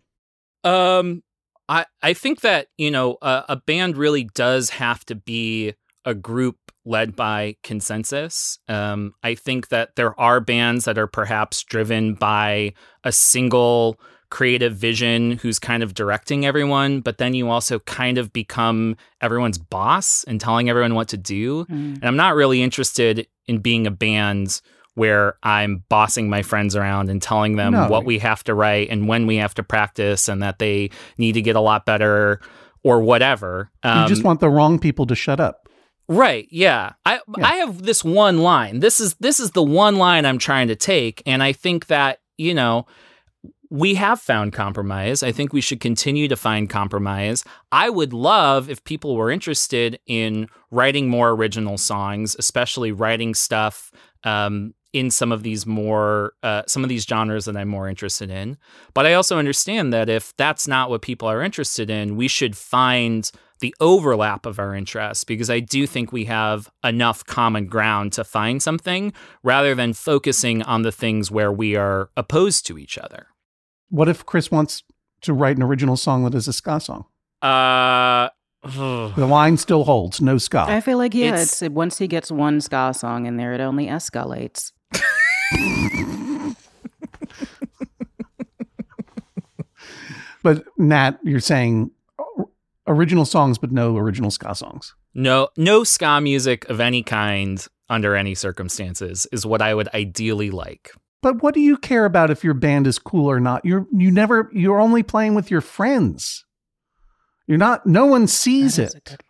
[0.64, 1.24] Um,
[1.70, 5.74] I I think that you know a, a band really does have to be
[6.06, 8.60] a group led by consensus.
[8.68, 13.98] Um, I think that there are bands that are perhaps driven by a single
[14.30, 19.60] creative vision who's kind of directing everyone, but then you also kind of become everyone's
[19.60, 21.66] boss and telling everyone what to do.
[21.66, 21.96] Mm.
[21.96, 24.60] And I'm not really interested in being a band
[24.96, 27.88] where I'm bossing my friends around and telling them No.
[27.88, 31.34] what we have to write and when we have to practice and that they need
[31.34, 32.40] to get a lot better
[32.84, 33.72] or whatever.
[33.82, 35.68] Um, you just want the wrong people to shut up.
[36.08, 36.48] Right.
[36.52, 36.94] Yeah.
[37.06, 37.48] I Yeah.
[37.48, 38.80] I have this one line.
[38.82, 42.20] This is this is the one line I'm trying to take and I think that,
[42.38, 42.86] you know,
[43.70, 45.24] we have found compromise.
[45.24, 47.44] I think we should continue to find compromise.
[47.72, 53.90] I would love if people were interested in writing more original songs, especially writing stuff
[54.24, 58.30] um, in some of these more uh, some of these genres that I'm more interested
[58.30, 58.58] in.
[58.94, 62.56] But I also understand that if that's not what people are interested in, we should
[62.56, 63.30] find
[63.60, 68.24] the overlap of our interests because I do think we have enough common ground to
[68.24, 73.28] find something rather than focusing on the things where we are opposed to each other.
[73.90, 74.84] What if Chris wants
[75.22, 77.06] to write an original song that is a ska song?
[77.42, 78.30] Uh,
[78.66, 80.20] The line still holds.
[80.22, 80.66] No ska.
[80.68, 83.62] I feel like, yeah, It's- it's, once he gets one ska song in there, it
[83.62, 84.72] only escalates.
[90.44, 91.90] But Nat, you're saying
[92.86, 94.94] original songs, but no original ska songs.
[95.14, 100.52] no, no ska music of any kind under any circumstances is what I would ideally
[100.52, 100.92] like.
[101.22, 103.64] But what do you care about if your band is cool or not?
[103.64, 106.44] You're you never you're only playing with your friends.
[107.48, 109.24] You're not no one sees That is a it.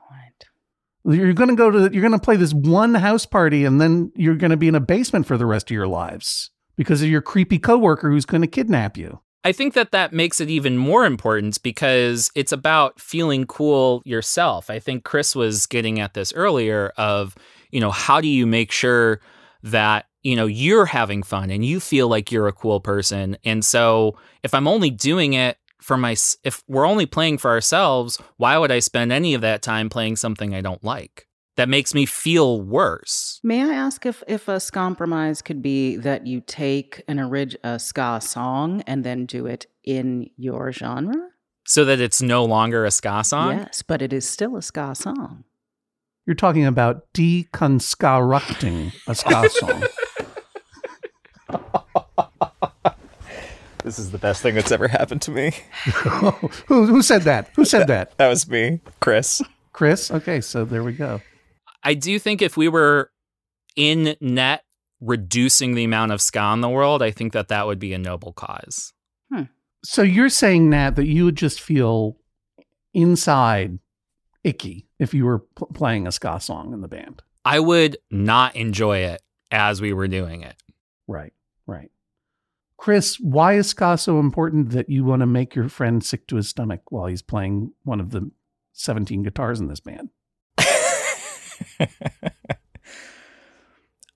[1.05, 4.11] You're going to go to you're going to play this one house party and then
[4.15, 6.49] you're going to be in a basement for the rest of your lives.
[6.75, 9.19] because of your creepy coworker who's going to kidnap you.
[9.45, 14.69] I think that that makes it even more important because it's about feeling cool yourself.
[14.69, 17.35] I think Chris was getting at this earlier of,
[17.69, 19.19] you know, how do you make sure
[19.63, 23.35] that, you know, you're having fun and you feel like you're a cool person.
[23.43, 28.17] And so if I'm only doing it for my if we're only playing for ourselves,
[28.37, 31.27] why would I spend any of that time playing something I don't like?
[31.55, 33.39] That makes me feel worse.
[33.43, 37.77] May I ask if if a compromise could be that you take an orig- a
[37.77, 41.29] ska song and then do it in your genre?
[41.65, 43.57] So that it's no longer a ska song?
[43.57, 45.43] Yes, but it is still a ska song.
[46.25, 49.83] You're talking about deconstructing a ska song.
[53.83, 55.51] This is the best thing that's ever happened to me.
[56.67, 57.49] who, who said that?
[57.55, 58.17] Who said that?
[58.17, 59.41] That was me, Chris.
[59.73, 60.09] Chris?
[60.09, 61.21] Okay, so there we go.
[61.83, 63.11] I do think if we were
[63.75, 64.63] in net
[65.01, 67.97] reducing the amount of ska in the world, I think that that would be a
[67.97, 68.93] noble cause.
[69.31, 69.43] Hmm.
[69.83, 72.17] So you're saying, Nat, that you would just feel
[72.93, 73.79] inside
[74.43, 77.21] icky if you were pl- playing a ska song in the band.
[77.43, 79.21] I would not enjoy it
[79.51, 80.55] as we were doing it.
[81.07, 81.33] Right,
[81.67, 81.91] right.
[82.83, 86.35] Chris, why is ska so important that you want to make your friend sick to
[86.35, 88.29] his stomach while he's playing one of the
[88.73, 90.09] 17 guitars in this band?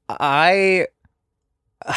[0.10, 0.88] I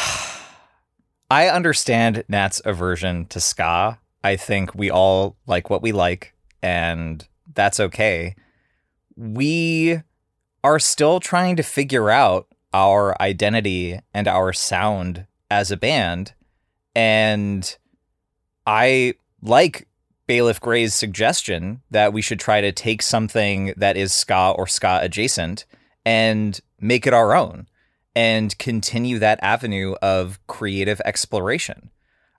[1.29, 3.99] I understand Nat's aversion to ska.
[4.23, 8.33] I think we all like what we like, and that's okay.
[9.17, 9.99] We
[10.63, 16.33] are still trying to figure out our identity and our sound as a band.
[16.95, 17.77] And
[18.65, 19.87] I like
[20.27, 24.99] Bailiff Grae's suggestion that we should try to take something that is ska or ska
[25.01, 25.65] adjacent
[26.05, 27.67] and make it our own
[28.15, 31.89] and continue that avenue of creative exploration.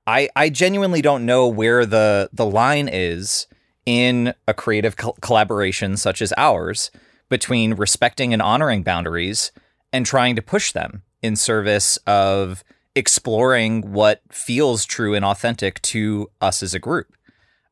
[0.07, 3.47] I, I genuinely don't know where the the line is
[3.87, 6.91] in a creative col- collaboration such as ours
[7.29, 9.53] between respecting and honoring boundaries
[9.93, 12.65] and trying to push them in service of
[12.95, 17.15] exploring what feels true and authentic to us as a group.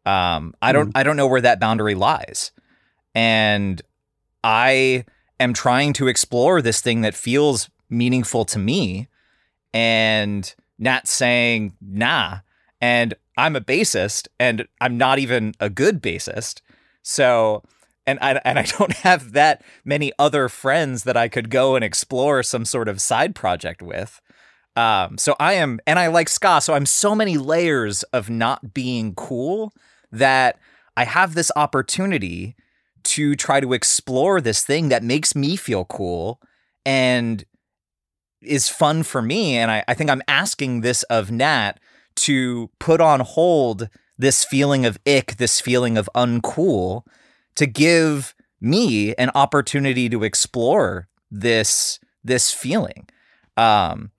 [0.06, 2.52] Um, I don't I don't know where that boundary lies,
[3.14, 3.80] and
[4.42, 5.04] I
[5.38, 9.08] am trying to explore this thing that feels meaningful to me,
[9.74, 12.38] and not saying nah.
[12.80, 16.62] And I'm a bassist, and I'm not even a good bassist,
[17.02, 17.62] so.
[18.06, 21.84] And I, and I don't have that many other friends that I could go and
[21.84, 24.20] explore some sort of side project with.
[24.80, 26.62] Um, so I am, and I like ska.
[26.62, 29.74] So I'm so many layers of not being cool
[30.10, 30.58] that
[30.96, 32.56] I have this opportunity
[33.02, 36.40] to try to explore this thing that makes me feel cool
[36.86, 37.44] and
[38.40, 39.58] is fun for me.
[39.58, 41.72] And I, I think I'm asking this of Nat
[42.16, 47.02] to put on hold this feeling of ick, this feeling of uncool,
[47.56, 53.08] to give me an opportunity to explore this this feeling.
[53.58, 54.10] Um,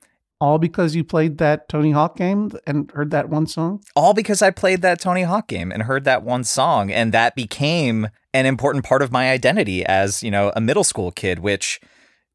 [0.41, 3.83] All because you played that Tony Hawk game and heard that one song?
[3.95, 7.35] all because I played that Tony Hawk game and heard that one song, and that
[7.35, 11.39] became an important part of my identity as you know a middle school kid.
[11.39, 11.79] Which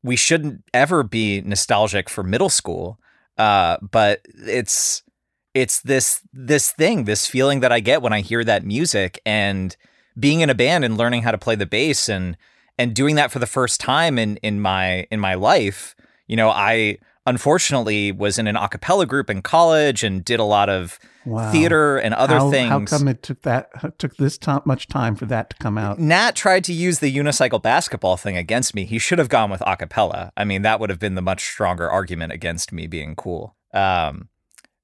[0.04, 3.00] we shouldn't ever be nostalgic for middle school,
[3.38, 5.02] uh, but it's
[5.52, 9.76] it's this this thing, this feeling that I get when I hear that music, and
[10.18, 12.36] being in a band and learning how to play the bass and
[12.78, 15.96] and doing that for the first time in in my in my life.
[16.28, 20.44] You know, I unfortunately was in an a cappella group in college and did a
[20.44, 21.50] lot of Wow.
[21.50, 22.70] theater and other how, things.
[22.92, 23.68] How come it took that
[23.98, 25.98] took this ti- much time for that to come out?
[25.98, 28.84] Nat tried to use the unicycle basketball thing against me.
[28.84, 30.32] He should have gone with a cappella.
[30.36, 33.56] I mean, that would have been the much stronger argument against me being cool.
[33.74, 34.28] Um,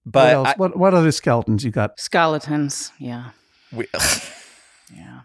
[0.03, 0.49] what but else?
[0.49, 2.01] I- what what other skeletons you got?
[2.01, 3.30] Skeletons, yeah,
[3.72, 3.86] we,
[4.97, 5.20] yeah.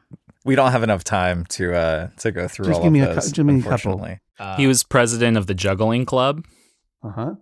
[0.46, 3.00] we don't have enough time to uh, to go through Just all give of me
[3.02, 4.08] a cou- give me a couple.
[4.40, 6.46] Uh, he was president of the juggling club.
[7.08, 7.36] Uh huh.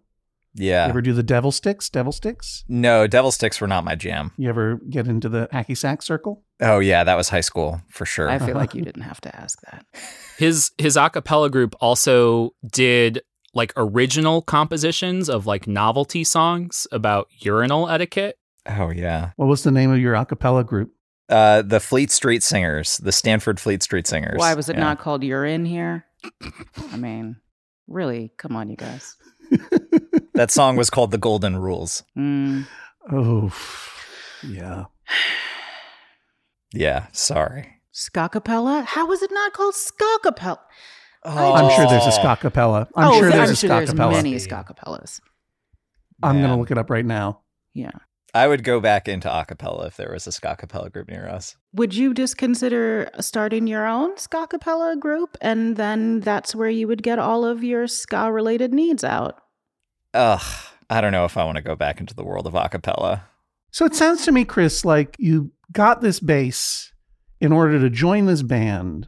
[0.53, 0.85] yeah.
[0.85, 1.89] You ever do the devil sticks?
[1.89, 2.63] Devil sticks?
[2.67, 4.31] no, devil sticks were not my jam.
[4.37, 6.43] You ever get into the hacky sack circle?
[6.61, 8.29] Oh yeah, that was high school for sure.
[8.29, 9.85] I feel like you didn't have to ask that.
[10.37, 13.21] His his a cappella group also did
[13.53, 18.37] like original compositions of like novelty songs about urinal etiquette.
[18.67, 19.31] oh yeah.
[19.37, 20.91] What was the name of your a cappella group?
[21.27, 24.37] Uh, the Fleet Street Singers, the Stanford Fleet Street Singers.
[24.37, 24.81] Why was it Yeah.
[24.81, 26.05] not called "You're in here"?
[26.91, 27.37] I mean,
[27.87, 29.15] really, come on, you guys.
[30.33, 32.65] That song was called "The Golden Rules." Mm.
[33.11, 33.51] Oh,
[34.45, 34.85] yeah.
[36.73, 37.81] Yeah, sorry.
[37.91, 38.83] Ska Capella?
[38.83, 40.59] How was it not called Ska Capella?
[41.25, 42.09] I'm sure there's a Oh.
[42.11, 42.87] ska cappella.
[42.95, 45.19] I'm oh, sure there's I'm a sure ska there's many Ska Capellas.
[46.21, 47.41] I'm going to look it up right now.
[47.73, 47.91] Yeah.
[48.35, 51.55] I would go back into acapella if there was a ska cappella group near us.
[51.71, 56.85] Would you just consider starting your own ska cappella group and then that's where you
[56.85, 59.39] would get all of your ska related needs out?
[60.13, 60.41] Ugh,
[60.89, 63.21] I don't know if I want to go back into the world of acapella.
[63.71, 66.91] So it sounds to me, Chris, like you got this bass
[67.39, 69.07] in order to join this band,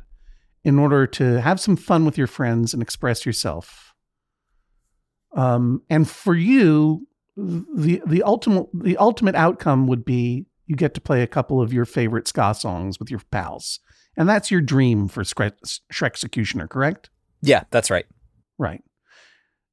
[0.64, 3.94] in order to have some fun with your friends and express yourself.
[5.36, 7.08] Um, and for you,
[7.38, 11.72] the the ultimate the ultimate outcome would be you get to play a couple of
[11.72, 13.80] your favorite ska songs with your pals,
[14.18, 17.10] and that's your dream for Shre- Executioner, correct?
[17.42, 18.06] Yeah, that's right.
[18.58, 18.84] Right.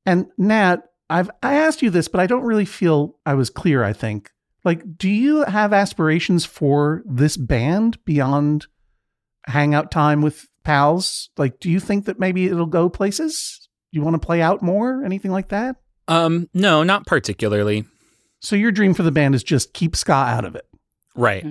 [0.05, 3.83] And Nat, I've I asked you this, but I don't really feel I was clear,
[3.83, 4.31] I think.
[4.65, 8.67] Like, do you have aspirations for this band beyond
[9.47, 11.31] hangout time with pals?
[11.37, 13.69] Like, do you think that maybe it'll go places?
[13.91, 15.05] You want to play out more?
[15.05, 15.77] Anything like that?
[16.09, 17.85] Um, no, not particularly.
[18.41, 20.67] So your dream for the band is just keep ska out of it.
[21.17, 21.45] Right.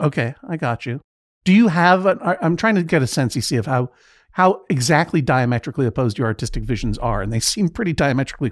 [0.00, 1.00] Okay, I got you.
[1.44, 2.06] Do you have?
[2.06, 3.90] An, I- I'm trying to get a sense, you see, of how
[4.32, 8.50] how exactly diametrically opposed your artistic visions are, and they seem pretty diametrically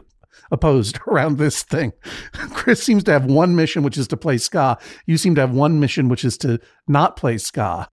[0.50, 1.92] opposed around this thing.
[2.32, 4.78] Chris seems to have one mission, which is to play ska.
[5.06, 7.88] You seem to have one mission, which is to not play ska,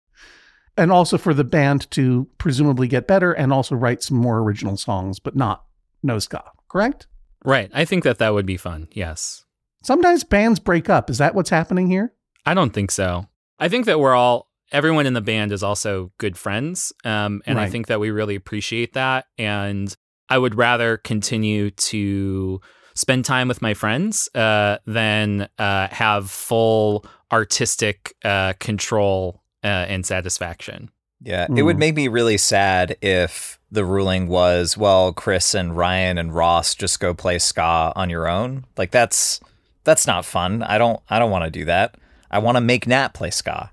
[0.76, 4.76] and also for the band to presumably get better and also write some more original
[4.76, 5.64] songs, but not
[6.02, 6.42] no ska.
[6.68, 7.06] Correct?
[7.46, 7.70] Right.
[7.72, 8.88] I think that that would be fun.
[8.92, 9.44] Yes.
[9.82, 11.08] Sometimes bands break up.
[11.08, 12.12] Is that what's happening here?
[12.44, 13.28] I don't think so.
[13.58, 17.58] I think that we're all everyone in the band is also good friends, um, and
[17.58, 19.26] I think that we really appreciate that.
[19.38, 19.96] And
[20.28, 22.60] I would rather continue to
[22.94, 30.04] spend time with my friends uh, than uh, have full artistic uh, control uh, and
[30.04, 30.90] satisfaction.
[31.22, 31.80] Yeah, it would Mm.
[31.80, 37.00] make me really sad if the ruling was, well, Chris and Ryan and Ross just
[37.00, 38.64] go play ska on your own.
[38.76, 39.40] Like that's
[39.84, 40.62] that's not fun.
[40.62, 41.96] I don't I don't want to do that.
[42.30, 43.70] I want to make Nat play ska.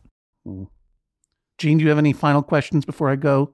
[1.58, 3.48] Jean, do you have any final questions before I go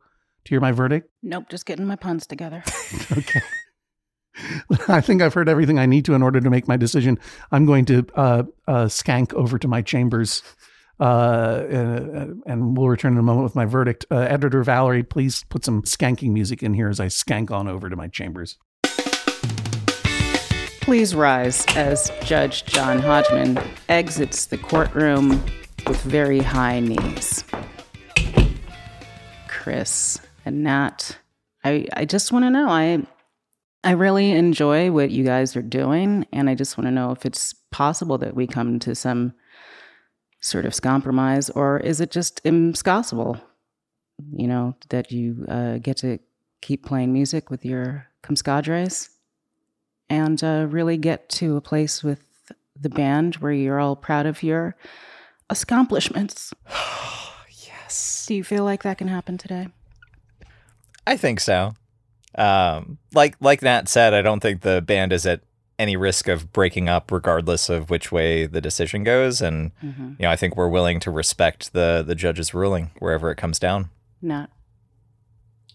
[0.45, 1.09] to hear my verdict?
[1.23, 2.63] Nope, just getting my puns together.
[3.17, 3.41] Okay.
[4.87, 7.19] I think I've heard everything I need to in order to make my decision.
[7.51, 10.43] I'm going to uh, uh, skank over to my chambers,
[10.99, 14.05] uh, and, and we'll return in a moment with my verdict.
[14.11, 17.89] Uh, Editor Valerie, please put some skanking music in here as I skank on over
[17.89, 18.57] to my chambers.
[20.81, 25.43] Please rise as Judge John Hodgman exits the courtroom
[25.85, 27.43] with very high knees.
[29.47, 31.17] Chris and Nat,
[31.63, 32.69] I, I just want to know.
[32.69, 33.05] I
[33.83, 37.25] I really enjoy what you guys are doing, and I just want to know if
[37.25, 39.33] it's possible that we come to some
[40.41, 43.39] sort of compromise, or is it just impossible?
[44.31, 46.19] You know that you uh, get to
[46.61, 49.09] keep playing music with your comscadres
[50.09, 54.43] and uh, really get to a place with the band where you're all proud of
[54.43, 54.75] your
[55.49, 56.53] accomplishments.
[57.65, 58.25] yes.
[58.27, 59.67] Do you feel like that can happen today?
[61.05, 61.73] I think so.
[62.35, 65.41] Um, like like Nat said, I don't think the band is at
[65.79, 69.41] any risk of breaking up, regardless of which way the decision goes.
[69.41, 70.09] And Mm-hmm.
[70.19, 73.57] you know, I think we're willing to respect the the judge's ruling wherever it comes
[73.57, 73.89] down.
[74.21, 74.49] Not.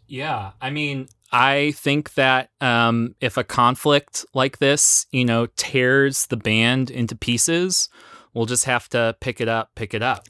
[0.07, 6.27] Yeah, I mean, I think that um, if a conflict like this, you know, tears
[6.27, 7.89] the band into pieces,
[8.35, 10.27] we'll just have to pick it up, pick it up.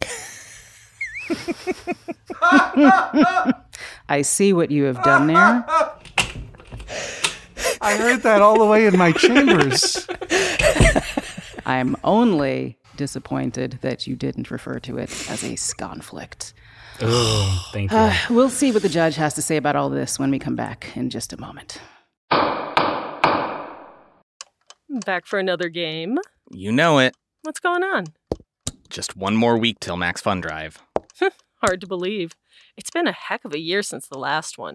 [4.09, 5.64] I see what you have done there.
[7.81, 10.07] I heard that all the way in my chambers.
[11.66, 16.53] I'm only disappointed that you didn't refer to it as a sconflict.
[17.72, 17.97] Thank you.
[17.97, 20.55] Uh, we'll see what the judge has to say about all this when we come
[20.57, 21.81] back in just a moment.
[25.05, 26.18] Back for another game.
[26.53, 27.16] You know it.
[27.43, 28.07] What's going on?
[28.89, 30.79] Just one more week till Max Fun Drive.
[31.62, 32.37] Hard to believe.
[32.77, 34.75] It's been a heck of a year since the last one.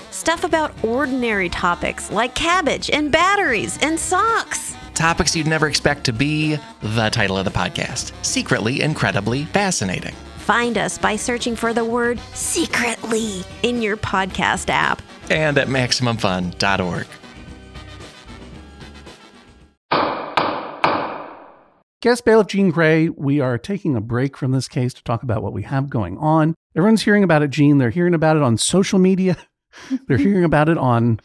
[0.21, 4.75] Stuff about ordinary topics like cabbage and batteries and socks.
[4.93, 10.13] Topics you'd never expect to be the title of the podcast Secretly Incredibly Fascinating.
[10.37, 15.01] Find us by searching for the word secretly in your podcast app.
[15.31, 17.07] And at MaximumFun.org.
[22.03, 25.41] Guest bailiff Jean Grae, we are taking a break from this case to talk about
[25.41, 26.53] what we have going on.
[26.75, 27.79] Everyone's hearing about it, Jean.
[27.79, 29.35] They're hearing about it on social media.
[30.07, 31.19] They're hearing about it on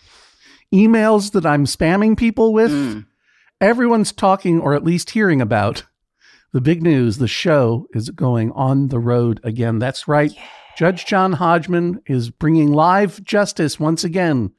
[0.73, 2.71] emails that I'm spamming people with.
[2.71, 3.01] Hmm.
[3.61, 5.85] Everyone's talking or at least hearing about
[6.53, 7.19] the big news.
[7.19, 9.79] The show is going on the road again.
[9.79, 10.33] That's right.
[10.77, 14.53] Judge John Hodgman is bringing live justice once again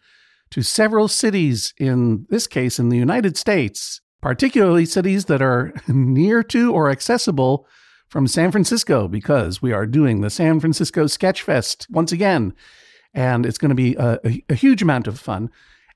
[0.50, 6.42] to several cities, in this case, in the United States, particularly cities that are near
[6.44, 7.68] to or accessible
[8.10, 12.54] from San Francisco, because we are doing the San Francisco Sketch Fest once again.
[13.14, 15.50] And it's going to be a, a, a huge amount of fun.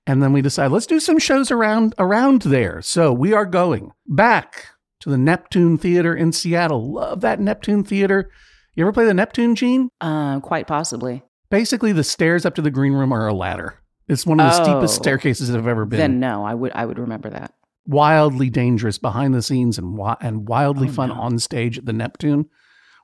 [0.07, 2.81] And then we decide let's do some shows around around there.
[2.81, 4.67] So we are going back
[5.01, 6.93] to the Neptune Theater in Seattle.
[6.93, 8.29] Love that Neptune Theater.
[8.75, 9.89] You ever play the Neptune, Jean?
[9.99, 11.23] Uh, quite possibly.
[11.49, 13.75] Basically, the stairs up to the green room are a ladder.
[14.07, 15.01] It's one of the steepest Oh.
[15.03, 15.99] staircases that have ever been.
[15.99, 17.53] Then no, I would I would remember that.
[17.85, 21.15] wildly dangerous behind the scenes and wi- and wildly Oh, fun no.
[21.15, 22.45] on stage at the Neptune.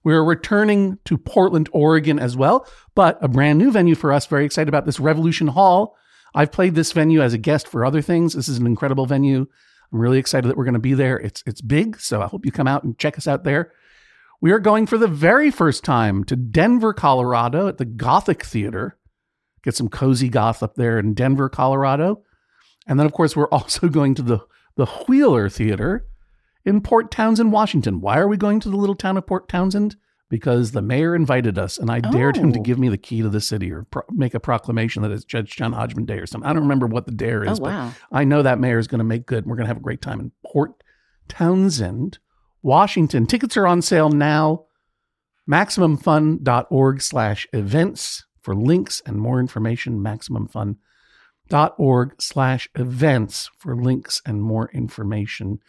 [0.08, 4.26] We're returning to Portland, Oregon as well, but a brand new venue for us.
[4.26, 5.98] Very excited about this Revolution Hall.
[6.34, 8.32] I've played this venue as a guest for other things.
[8.32, 9.48] This is an incredible venue.
[9.92, 11.18] I'm really excited that we're going to be there.
[11.18, 13.74] It's it's big, so I hope you come out and check us out there.
[14.40, 18.98] We are going for the very first time to Denver, Colorado at the Gothic Theater.
[19.62, 22.24] Get some cozy goth up there in Denver, Colorado.
[22.88, 24.40] And then, of course, we're also going to the,
[24.78, 26.06] the Wheeler Theater
[26.68, 28.00] in Port Townsend, Washington.
[28.02, 29.96] Why are we going to the little town of Port Townsend?
[30.30, 32.62] Because the mayor invited us, and I dared him to Oh.
[32.62, 35.56] give me the key to the city or pro- make a proclamation that it's Judge
[35.56, 36.50] John Hodgman Day or something.
[36.50, 37.94] I don't remember what the dare is, Oh, wow.
[38.12, 39.46] but I know that mayor is going to make good.
[39.46, 40.74] and We're going to have a great time in Port
[41.30, 42.20] Townsend,
[42.62, 43.26] Washington.
[43.26, 44.66] Tickets are on sale now.
[45.50, 50.02] MaximumFun.org slash events for links and more information.
[50.04, 55.60] MaximumFun.org slash events for links and more information.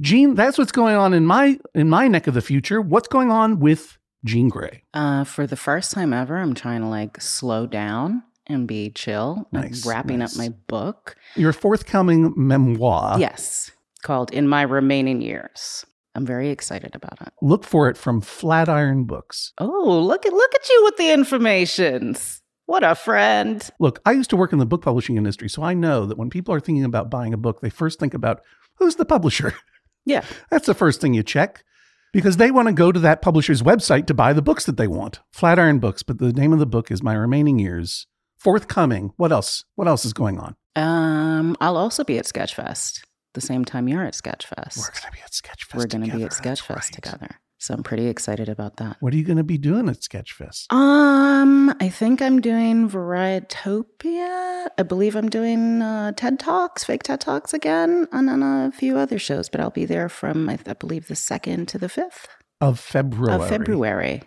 [0.00, 2.80] Jean, that's what's going on in my in my neck of the future.
[2.80, 4.82] What's going on with Jean Grae?
[4.94, 9.48] Uh, for the first time ever, I'm trying to like slow down and be chill.
[9.52, 10.34] Nice, I'm wrapping nice.
[10.34, 11.16] up my book.
[11.34, 13.18] Your forthcoming memoir.
[13.18, 13.70] yes,
[14.02, 15.84] called "In My Remaining Years."
[16.16, 17.32] I'm very excited about it.
[17.40, 19.52] Look for it from Flatiron Books.
[19.58, 22.42] Oh, look at look at you with the informations.
[22.66, 23.68] What a friend.
[23.80, 26.30] Look, I used to work in the book publishing industry, so I know that when
[26.30, 28.42] people are thinking about buying a book, they first think about
[28.74, 29.54] who's the publisher.
[30.04, 30.24] Yeah.
[30.50, 31.64] That's the first thing you check
[32.12, 34.88] because they want to go to that publisher's website to buy the books that they
[34.88, 35.20] want.
[35.32, 38.06] Flatiron Books, but the name of the book is My Remaining Years.
[38.38, 39.12] Forthcoming.
[39.16, 39.64] What else?
[39.74, 40.56] What else is going on?
[40.76, 43.00] Um, I'll also be at Sketchfest
[43.34, 44.78] the same time you're at Sketchfest.
[44.78, 45.74] We're going to be at Sketchfest.
[45.76, 46.92] We're going to be at Sketchfest right.
[46.92, 47.40] together.
[47.60, 48.96] So I'm pretty excited about that.
[49.00, 50.72] What are you going to be doing at Sketchfest?
[50.72, 54.68] Um, I think I'm doing Varietopia.
[54.78, 58.96] I believe I'm doing uh, TED Talks, fake TED Talks again, and then a few
[58.96, 59.50] other shows.
[59.50, 62.28] But I'll be there from I, I believe the second to the fifth
[62.62, 63.34] Of February.
[63.34, 64.22] of February.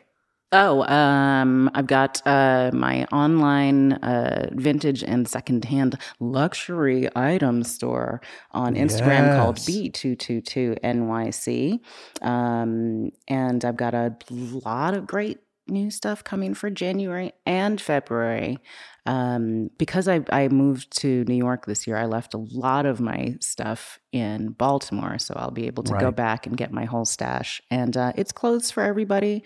[0.55, 8.75] Oh, um, I've got uh, my online uh, vintage and secondhand luxury item store on
[8.75, 11.79] Instagram called B222NYC.
[12.21, 18.59] Um, and I've got a lot of great new stuff coming for January and February.
[19.07, 23.01] Um, because I, I moved to New York this year, I left a lot of
[23.01, 25.17] my stuff in Baltimore.
[25.17, 27.59] So I'll be able to go back and get my whole stash.
[27.71, 29.43] And uh, it's clothes for everybody.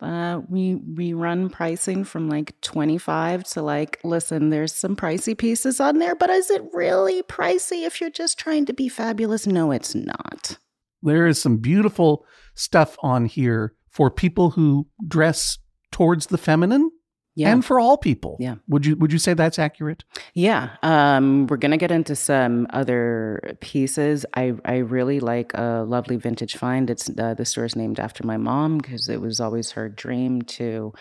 [0.00, 5.80] Uh, we we run pricing from like 25 to like listen there's some pricey pieces
[5.80, 9.46] on there but is it really pricey if you're just trying to be fabulous?
[9.46, 10.58] No it's not.
[11.02, 12.24] There is some beautiful
[12.54, 15.58] stuff on here for people who dress
[15.90, 16.90] towards the feminine
[17.38, 18.36] yeah and for all people.
[18.40, 18.56] Yeah.
[18.68, 20.04] Would you would you say that's accurate?
[20.34, 24.26] Yeah, um, we're gonna get into some other pieces.
[24.34, 26.90] I I really like a lovely vintage find.
[26.90, 30.92] It's uh, the is named after my mom because it was always her dream to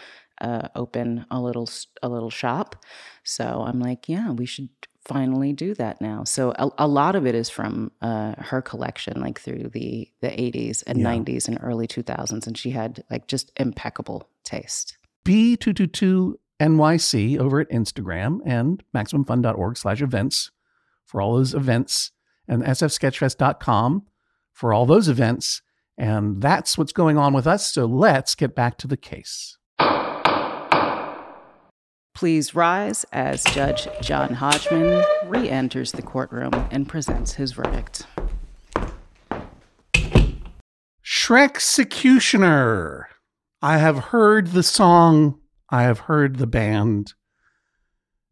[0.41, 1.69] uh, open a little
[2.03, 2.75] a little shop.
[3.23, 4.69] So I'm like, yeah, we should
[5.07, 6.23] finally do that now.
[6.25, 10.27] So a, a lot of it is from uh, her collection, like through the the
[10.29, 11.07] 80s and Yeah.
[11.15, 14.96] 90s and early 2000s, and she had like just impeccable taste.
[15.28, 20.51] B222 NYC over at Instagram and MaximumFun.org slash events
[21.05, 22.11] for all those events
[22.47, 24.03] and sfsketchfest.com
[24.53, 25.61] for all those events.
[25.97, 27.73] And that's what's going on with us.
[27.73, 29.57] So let's get back to the case.
[32.15, 38.07] Please rise as Judge John Hodgman re enters the courtroom and presents his verdict.
[41.03, 43.07] Shrexecutioner.
[43.62, 45.39] I have heard the song,
[45.70, 47.14] I have heard the band,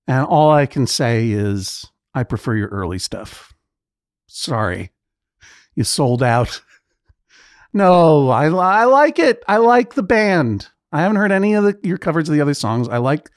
[0.08, 3.54] and all I can say is I prefer your early stuff.
[4.28, 4.92] Sorry,
[5.76, 6.62] you sold out.
[7.74, 9.44] No, I, I like it.
[9.50, 10.70] I like the band.
[10.94, 12.88] I haven't heard any of the, your covers of the other songs.
[12.88, 13.30] I like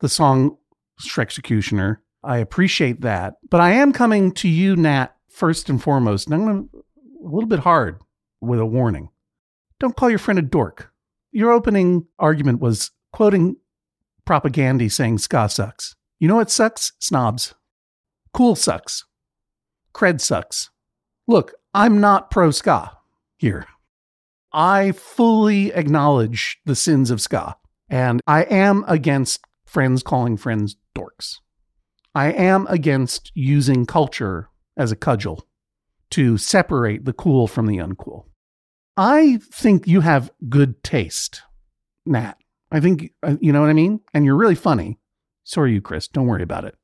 [0.00, 0.56] the song
[1.02, 1.98] Shrexecutioner.
[2.24, 3.34] I appreciate that.
[3.50, 6.84] But I am coming to you, Nat, first and foremost, and I'm going to
[7.22, 8.00] a little bit hard
[8.40, 9.10] with a warning.
[9.78, 10.91] Don't call your friend a dork.
[11.32, 13.56] Your opening argument was quoting
[14.24, 15.96] propaganda saying ska sucks.
[16.20, 16.92] You know what sucks?
[16.98, 17.54] Snobs.
[18.32, 19.04] Cool sucks.
[19.94, 20.70] Cred sucks.
[21.26, 22.98] Look, I'm not pro ska
[23.36, 23.66] here.
[24.52, 27.56] I fully acknowledge the sins of ska,
[27.88, 31.38] and I am against friends calling friends dorks.
[32.14, 35.46] I am against using culture as a cudgel
[36.10, 38.26] to separate the cool from the uncool.
[38.96, 41.42] I think you have good taste,
[42.04, 42.34] Nat.
[42.70, 44.00] I think, uh, you know what I mean?
[44.12, 44.98] And you're really funny.
[45.44, 46.08] So are you, Chris.
[46.08, 46.76] Don't worry about it.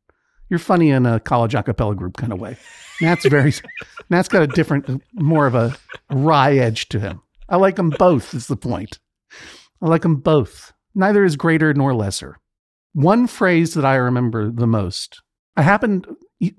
[0.49, 2.57] You're funny in a college a cappella group kind of way.
[3.01, 3.53] Nat's very,
[4.11, 5.77] Nat's got a different, more of a
[6.11, 7.21] wry edge to him.
[7.49, 8.99] I like them both, is the point.
[9.81, 10.73] I like them both.
[10.95, 12.39] Neither is greater nor lesser.
[12.95, 15.23] One phrase that I remember the most,
[15.57, 16.07] I happened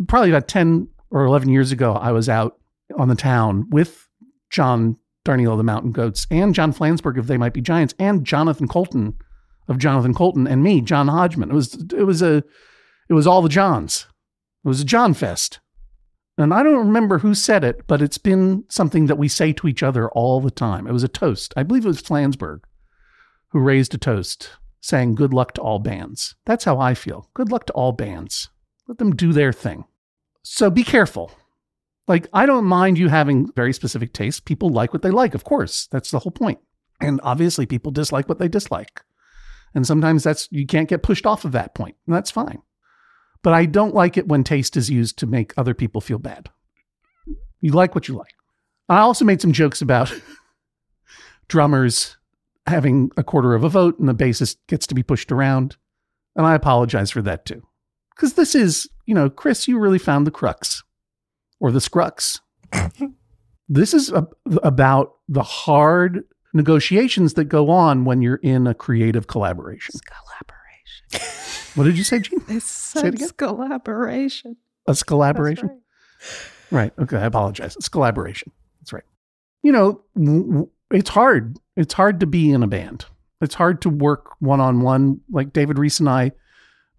[0.07, 2.57] probably about 10 or 11 years ago, I was out
[2.97, 4.07] on the town with
[4.49, 8.25] John Darnielle of the Mountain Goats and John Flansburgh of They Might Be Giants and
[8.25, 9.15] Jonathan Coulton
[9.67, 11.51] of Jonathan Coulton and me, John Hodgman.
[11.51, 12.43] It was it was a
[13.09, 14.07] it was all the Johns.
[14.63, 15.59] It was a John Fest.
[16.37, 19.67] And I don't remember who said it, but it's been something that we say to
[19.67, 20.87] each other all the time.
[20.87, 21.53] It was a toast.
[21.57, 22.61] I believe it was Flansburgh
[23.49, 26.35] who raised a toast saying, Good luck to all bands.
[26.45, 27.29] That's how I feel.
[27.33, 28.49] Good luck to all bands.
[28.87, 29.85] Let them do their thing.
[30.43, 31.31] So be careful.
[32.09, 34.39] Like, I don't mind you having very specific tastes.
[34.39, 35.87] People like what they like, of course.
[35.91, 36.57] That's the whole point.
[36.99, 39.03] And obviously, people dislike what they dislike.
[39.75, 41.95] And sometimes that's, you can't get pushed off of that point.
[42.07, 42.63] And that's fine.
[43.43, 46.49] But I don't like it when taste is used to make other people feel bad.
[47.61, 48.33] You like what you like.
[48.89, 50.11] I also made some jokes about
[51.47, 52.17] drummers
[52.65, 55.77] having a quarter of a vote and the bassist gets to be pushed around.
[56.35, 57.61] And I apologize for that too.
[58.15, 60.83] Because this is, you know, Chris, you really found the crux
[61.59, 62.39] or the scrux.
[63.67, 64.27] this is a,
[64.63, 69.93] about the hard negotiations that go on when you're in a creative collaboration.
[70.05, 71.75] Collaboration.
[71.75, 72.41] What did you say, Jean?
[72.47, 73.29] It's Say it again.
[73.37, 74.57] collaboration.
[74.87, 75.81] A collaboration?
[76.71, 76.91] Right.
[76.99, 77.17] Okay.
[77.17, 77.75] I apologize.
[77.75, 78.51] It's collaboration.
[78.81, 79.03] That's right.
[79.63, 81.57] You know, w- w- it's hard.
[81.77, 83.05] It's hard to be in a band.
[83.41, 85.21] It's hard to work one on one.
[85.31, 86.31] Like David Rees and I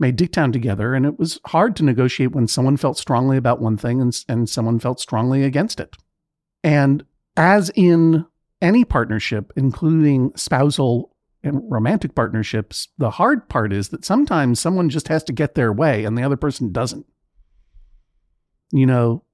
[0.01, 3.77] made Dicktown together, and it was hard to negotiate when someone felt strongly about one
[3.77, 5.97] thing and, and someone felt strongly against it.
[6.65, 7.05] And
[7.37, 8.27] as in
[8.61, 15.09] any partnership, including spousal and romantic partnerships, the hard part is that sometimes someone just
[15.09, 17.07] has to get their way and the other person doesn't.
[18.73, 19.25] You know,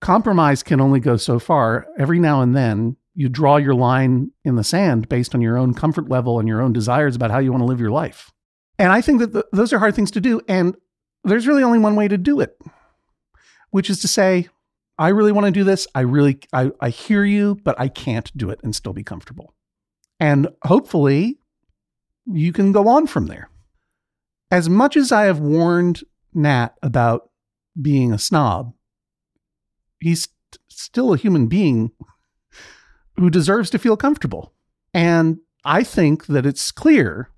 [0.00, 1.86] compromise can only go so far.
[1.98, 5.72] Every now and then, you draw your line in the sand based on your own
[5.74, 8.30] comfort level and your own desires about how you want to live your life.
[8.78, 10.40] And I think that th- those are hard things to do.
[10.48, 10.76] And
[11.24, 12.58] there's really only one way to do it,
[13.70, 14.48] which is to say,
[14.98, 15.86] I really want to do this.
[15.94, 19.54] I really, I, I hear you, but I can't do it and still be comfortable.
[20.18, 21.38] And hopefully,
[22.26, 23.50] you can go on from there.
[24.50, 26.02] As much as I have warned
[26.32, 27.30] Nat about
[27.80, 28.72] being a snob,
[30.00, 31.90] he's st- still a human being
[33.16, 34.52] who deserves to feel comfortable.
[34.94, 37.30] And I think that it's clear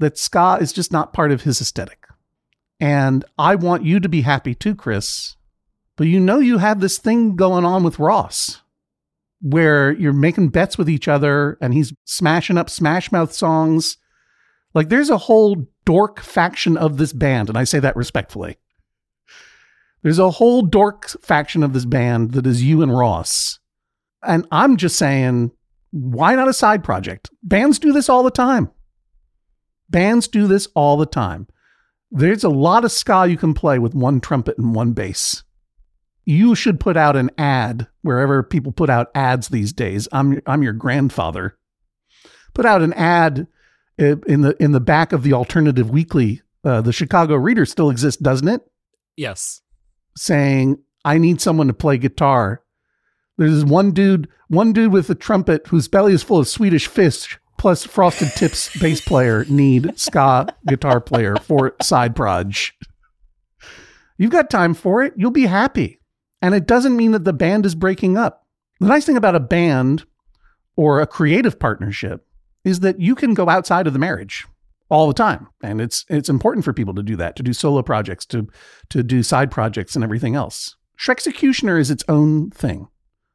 [0.00, 2.06] that ska is just not part of his aesthetic.
[2.80, 5.36] And I want you to be happy too, Chris.
[5.96, 8.62] But you know, you have this thing going on with Ross
[9.42, 13.98] where you're making bets with each other and he's smashing up Smash Mouth songs.
[14.74, 18.56] Like there's a whole dork faction of this band, and I say that respectfully.
[20.02, 23.58] There's a whole dork faction of this band that is you and Ross.
[24.22, 25.50] And I'm just saying,
[25.90, 27.30] why not a side project?
[27.42, 28.70] Bands do this all the time.
[29.90, 31.48] Bands do this all the time.
[32.10, 35.42] There's a lot of ska you can play with one trumpet and one bass.
[36.24, 40.08] You should put out an ad wherever people put out ads these days.
[40.12, 41.56] I'm I'm your grandfather.
[42.54, 43.46] Put out an ad
[44.00, 46.42] uh, in the in the back of the alternative weekly.
[46.64, 48.60] Uh, the Chicago Reader still exists, doesn't it?
[49.16, 49.62] Yes.
[50.16, 52.62] saying, I need someone to play guitar.
[53.38, 57.38] There's one dude, one dude with a trumpet whose belly is full of Swedish fish,
[57.60, 62.74] plus Frosted Tips bass player need ska guitar player for side proj.
[64.16, 65.12] You've got time for it.
[65.14, 66.00] You'll be happy.
[66.40, 68.46] And it doesn't mean that the band is breaking up.
[68.80, 70.06] The nice thing about a band
[70.74, 72.26] or a creative partnership
[72.64, 74.46] is that you can go outside of the marriage
[74.88, 77.80] all the time and it's it's important for people to do that to do solo
[77.80, 78.48] projects to
[78.88, 82.88] to do side projects and everything else Shrexecutioner is its own thing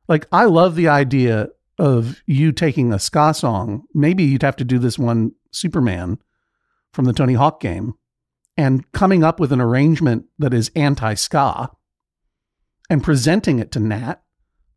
[0.10, 1.48] like i love the idea
[1.78, 6.18] of you taking a ska song maybe you'd have to do this one superman
[6.94, 7.94] from the tony hawk game
[8.58, 11.70] and coming up with an arrangement that is anti-ska
[12.90, 14.16] and presenting it to nat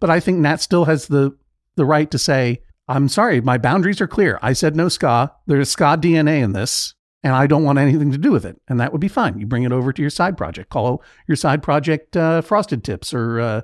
[0.01, 1.37] but i think nat still has the
[1.77, 4.39] the right to say I'm sorry, my boundaries are clear.
[4.41, 5.33] I said no ska.
[5.47, 8.57] There's ska DNA in this, and I don't want anything to do with it.
[8.67, 9.39] And that would be fine.
[9.39, 10.71] You bring it over to your side project.
[10.71, 13.61] Call your side project uh, Frosted Tips or uh,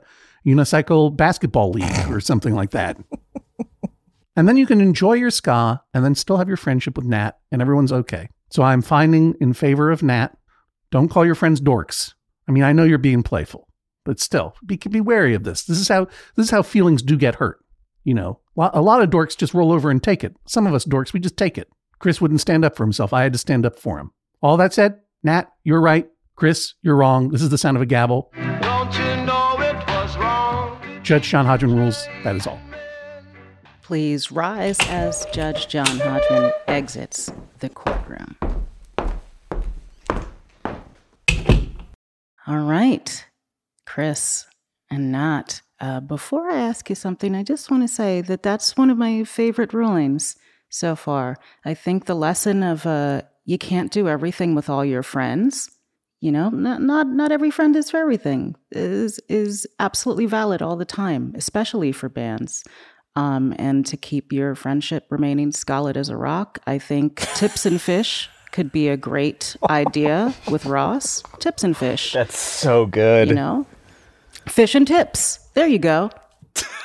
[0.47, 2.99] Unicycle Basketball League or something like that.
[4.36, 7.32] and then you can enjoy your ska and then still have your friendship with Nat,
[7.51, 8.28] and everyone's okay.
[8.51, 10.36] So I'm finding in favor of Nat.
[10.90, 12.14] Don't call your friends dorks.
[12.49, 13.68] I mean, I know you're being playful,
[14.05, 15.64] but still, be be wary of this.
[15.64, 16.05] This is how
[16.36, 17.64] this is how feelings do get hurt.
[18.05, 20.36] You know, a lot of dorks just roll over and take it.
[20.47, 21.68] Some of us dorks, we just take it.
[21.99, 23.12] Chris wouldn't stand up for himself.
[23.14, 24.11] I had to stand up for him.
[24.42, 26.07] All that said, Nat, you're right.
[26.36, 27.30] Chris, you're wrong.
[27.30, 28.30] This is the sound of a gavel.
[31.05, 32.09] Judge John Hodgman rules.
[32.24, 32.59] That is all.
[33.82, 38.36] Please rise as Judge John Hodgman exits the courtroom.
[42.46, 43.24] All right,
[43.86, 44.46] Chris
[44.90, 45.61] and Nat.
[45.78, 48.96] Uh, before I ask you something, I just want to say that that's one of
[48.96, 50.36] my favorite rulings
[50.70, 51.36] so far.
[51.66, 55.70] I think the lesson of uh, you can't do everything with all your friends.
[56.24, 58.56] You know, not not not every friend is for everything.
[58.70, 62.64] Is is absolutely valid all the time, especially for bands.
[63.14, 67.78] Um, and to keep your friendship remaining solid as a rock, I think tips and
[67.78, 71.22] fish could be a great idea with Ross.
[71.40, 72.14] Tips and fish.
[72.14, 73.28] That's so good.
[73.28, 73.66] You know,
[74.48, 75.40] fish and tips.
[75.52, 76.08] There you go.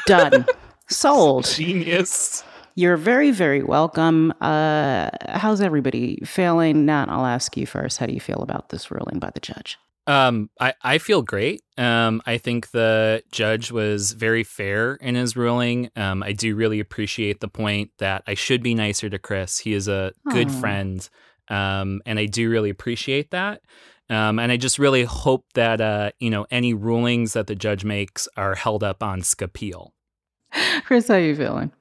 [0.05, 0.47] Done.
[0.89, 1.45] Sold.
[1.45, 2.43] Genius.
[2.79, 4.31] You're very, very welcome.
[4.39, 6.85] Uh, how's everybody feeling?
[6.85, 7.97] Nat, I'll ask you first.
[7.97, 9.77] How do you feel about this ruling by the judge?
[10.07, 11.61] Um, I, I feel great.
[11.77, 15.89] Um, I think the judge was very fair in his ruling.
[15.97, 19.59] Um, I do really appreciate the point that I should be nicer to Chris.
[19.59, 21.09] He is a good friend.
[21.49, 23.61] Um, and I do really appreciate that.
[24.09, 27.83] Um, and I just really hope that, uh, you know, any rulings that the judge
[27.83, 29.89] makes are held up on Scapil.
[30.85, 31.73] Chris, how are you feeling?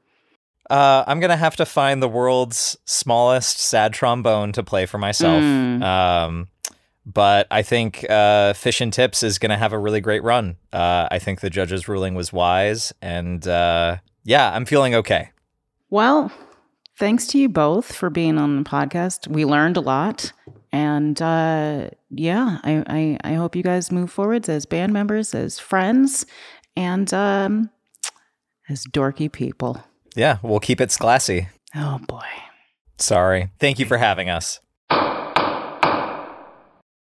[0.71, 5.43] Uh, I'm gonna have to find the world's smallest sad trombone to play for myself.
[5.43, 5.83] Mm.
[5.83, 6.49] Um,
[7.07, 10.57] but I think uh, Fish and Tips is gonna have a really great run.
[10.73, 15.31] Uh, I think the judge's ruling was wise, and uh, yeah, I'm feeling okay.
[15.91, 16.31] Well,
[16.99, 19.27] thanks to you both for being on the podcast.
[19.27, 20.33] We learned a lot.
[20.71, 25.59] And uh, yeah, I, I, I hope you guys move forwards as band members, as
[25.59, 26.27] friends,
[26.77, 27.71] and um,
[28.69, 29.83] as dorky people.
[30.15, 31.49] Yeah, we'll keep it classy.
[31.75, 32.27] Oh boy.
[32.99, 33.51] Sorry.
[33.61, 34.61] Thank you for having us.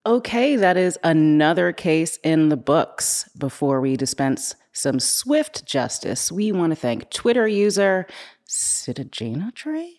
[0.06, 3.28] Okay, that is another case in the books.
[3.36, 8.06] Before we dispense some swift justice, we want to thank Twitter user
[8.48, 9.97] Citagena Tree?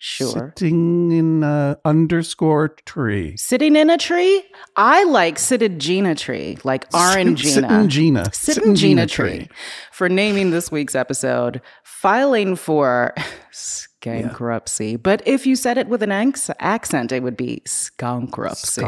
[0.00, 0.54] Sure.
[0.56, 3.36] Sitting in a underscore tree.
[3.36, 4.44] Sitting in a tree?
[4.76, 7.88] I like Citagena Tree, like Orangina.
[7.88, 8.24] Sittingina.
[8.28, 9.48] Sittingina Tree.
[9.90, 13.12] For naming this week's episode, filing for
[13.52, 15.02] skankruptcy.
[15.02, 18.78] But if you said it with an anx- accent, it would be skankruptcy.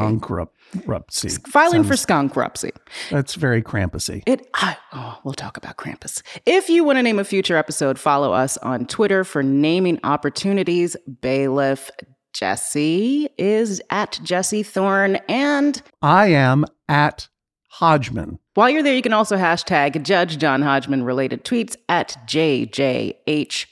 [0.74, 1.30] Skonkruptcy.
[1.48, 2.70] Filing for Sounds- skankruptcy.
[3.10, 4.22] That's very Krampusy.
[4.26, 4.48] It.
[4.54, 6.22] I, oh, we'll talk about Krampus.
[6.46, 10.96] If you want to name a future episode, follow us on Twitter for naming opportunities.
[11.20, 11.90] Bailiff
[12.32, 17.28] Jesse is at Jesse Thorn, and I am at
[17.70, 18.38] Hodgman.
[18.54, 23.66] while you're there, you can also hashtag Judge John Hodgman related tweets at JJHO.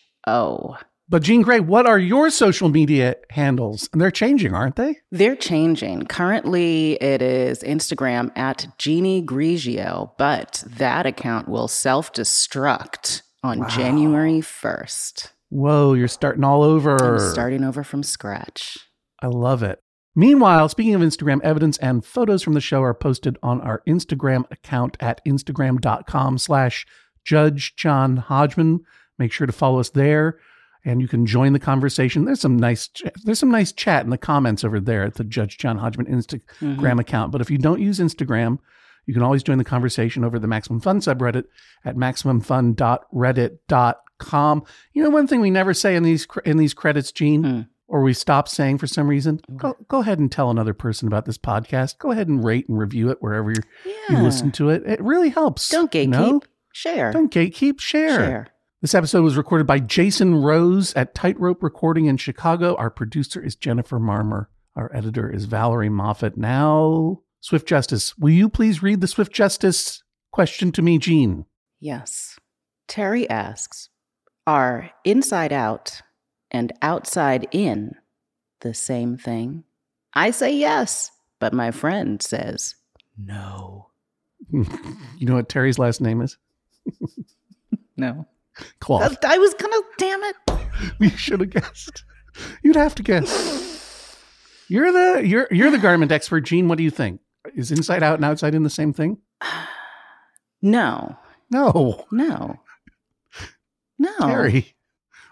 [1.10, 3.88] But Jean Grae, what are your social media handles?
[3.92, 4.98] And they're changing, aren't they?
[5.10, 6.04] They're changing.
[6.04, 13.68] Currently, it is Instagram at Jeannie Grigio, but that account will self destruct on Wow.
[13.68, 15.30] January 1st.
[15.48, 16.96] Whoa, you're starting all over.
[17.14, 18.76] I'm starting over from scratch.
[19.22, 19.80] I love it.
[20.14, 24.44] Meanwhile, speaking of Instagram, evidence and photos from the show are posted on our Instagram
[24.50, 26.84] account at instagram.com slash
[27.24, 28.80] Judge John Hodgman.
[29.18, 30.38] Make sure to follow us there
[30.88, 32.24] and you can join the conversation.
[32.24, 35.24] There's some nice ch- there's some nice chat in the comments over there at the
[35.24, 37.00] Judge John Hodgman Instagram Mhm.
[37.00, 37.32] account.
[37.32, 38.58] But if you don't use Instagram,
[39.06, 41.44] you can always join the conversation over the Maximum Fun subreddit
[41.84, 44.62] at maximumfun.reddit.com.
[44.92, 47.60] You know one thing we never say in these in these credits, Jean, Hmm.
[47.86, 49.40] or we stop saying for some reason.
[49.56, 51.98] Go go ahead and tell another person about this podcast.
[51.98, 54.18] Go ahead and rate and review it wherever you Yeah.
[54.18, 54.82] you listen to it.
[54.86, 55.68] It really helps.
[55.68, 56.08] Don't you gatekeep.
[56.10, 56.40] know?
[56.72, 57.12] Share.
[57.12, 57.80] Don't gatekeep.
[57.80, 58.08] Share.
[58.10, 58.46] Share.
[58.80, 62.76] This episode was recorded by Jason Rose at Tightrope Recording in Chicago.
[62.76, 64.46] Our producer is Jennifer Marmor.
[64.76, 66.36] Our editor is Valerie Moffat.
[66.36, 68.16] Now, Swift Justice.
[68.18, 71.44] Will you please read the Swift Justice question to me, Jean?
[71.80, 72.38] Yes.
[72.86, 73.88] Terry asks
[74.46, 76.00] Are inside out
[76.52, 77.96] and outside in
[78.60, 79.64] the same thing?
[80.14, 81.10] I say yes,
[81.40, 82.76] but my friend says
[83.16, 83.88] no.
[84.52, 84.64] you
[85.26, 86.38] know what Terry's last name is?
[87.96, 88.28] No.
[88.80, 89.16] Cloth.
[89.24, 90.36] I was gonna, damn it.
[91.00, 92.04] you should have guessed.
[92.62, 94.16] You'd have to guess.
[94.68, 96.68] You're the you're you're the garment expert, Jean.
[96.68, 97.20] What do you think?
[97.54, 99.18] Is inside out and outside in the same thing?
[100.60, 101.16] No.
[101.50, 102.58] No, No.
[103.96, 104.12] No.
[104.18, 104.74] Terry.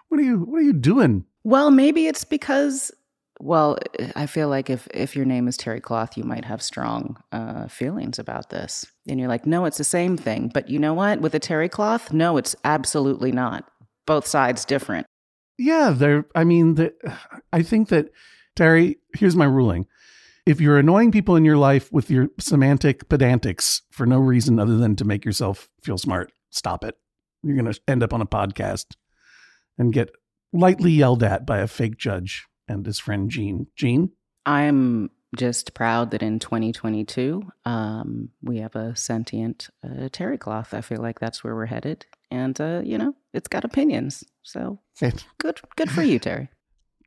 [0.08, 1.24] What are you what are you doing?
[1.42, 2.92] Well, maybe it's because
[3.38, 3.78] well,
[4.14, 7.68] I feel like if if your name is Terry Cloth, you might have strong uh,
[7.68, 10.50] feelings about this, and you're like, no, it's the same thing.
[10.52, 11.20] But you know what?
[11.20, 13.68] With a Terry Cloth, no, it's absolutely not.
[14.06, 15.06] Both sides different.
[15.58, 16.26] Yeah, there.
[16.34, 16.94] I mean, the,
[17.52, 18.10] I think that
[18.54, 18.96] Terry.
[19.14, 19.86] Here's my ruling:
[20.46, 24.76] if you're annoying people in your life with your semantic pedantics for no reason other
[24.76, 26.96] than to make yourself feel smart, stop it.
[27.42, 28.96] You're going to end up on a podcast
[29.78, 30.10] and get
[30.52, 33.66] lightly yelled at by a fake judge and his friend Jean.
[33.76, 34.10] Jean,
[34.44, 40.72] I'm just proud that in 2022, um, we have a sentient uh, Terry Cloth.
[40.72, 44.24] I feel like that's where we're headed, and uh, you know, it's got opinions.
[44.42, 44.80] So
[45.38, 46.48] good, good for you, Terry.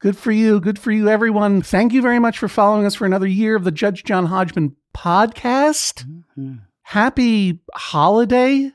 [0.02, 0.61] Good for you.
[0.61, 1.61] Good for you, everyone.
[1.61, 4.77] Thank you very much for following us for another year of the Judge John Hodgman
[4.95, 6.06] podcast.
[6.38, 6.61] Mhm.
[6.84, 8.72] Happy holiday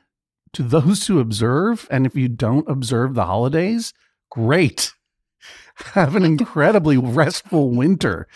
[0.53, 1.87] to those who observe.
[1.89, 3.91] And if you don't observe the holidays,
[4.29, 4.93] great.
[5.93, 8.27] Have an incredibly restful winter.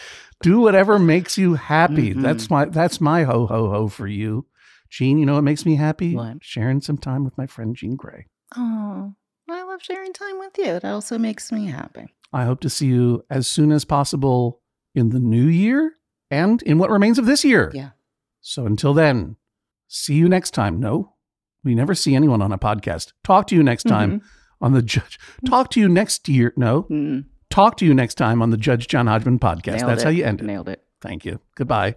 [0.41, 2.14] Do whatever makes you happy.
[2.14, 2.22] Mhm.
[2.22, 4.45] That's my that's my ho ho ho for you.
[4.90, 6.16] Jean, you know what makes me happy?
[6.16, 6.38] What?
[6.41, 8.24] Sharing some time with my friend Jean Grae.
[8.57, 9.14] Oh,
[9.49, 10.66] I love sharing time with you.
[10.80, 12.07] That also makes me happy.
[12.34, 14.61] I hope to see you as soon as possible
[14.95, 15.94] in the new year
[16.32, 17.72] and in what remains of this year.
[17.74, 17.90] Yeah.
[18.41, 19.36] So until then,
[19.88, 20.80] see you next time.
[20.80, 21.14] No,
[21.64, 23.14] we never see anyone on a podcast.
[23.24, 24.22] Talk to you next time
[24.61, 25.19] on the Judge.
[25.48, 26.53] Talk to you next year.
[26.57, 29.77] No, Mm, talk to you next time on the Judge John Hodgman podcast.
[29.77, 30.06] nailed That's it.
[30.06, 30.45] how you end it.
[30.45, 30.84] Nailed it.
[31.02, 31.40] Thank you.
[31.56, 31.95] Goodbye.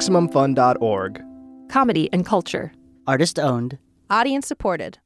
[0.00, 1.22] MaximumFun.org.
[1.68, 2.72] Comedy and culture.
[3.06, 3.78] Artist owned.
[4.10, 4.98] Audience supported.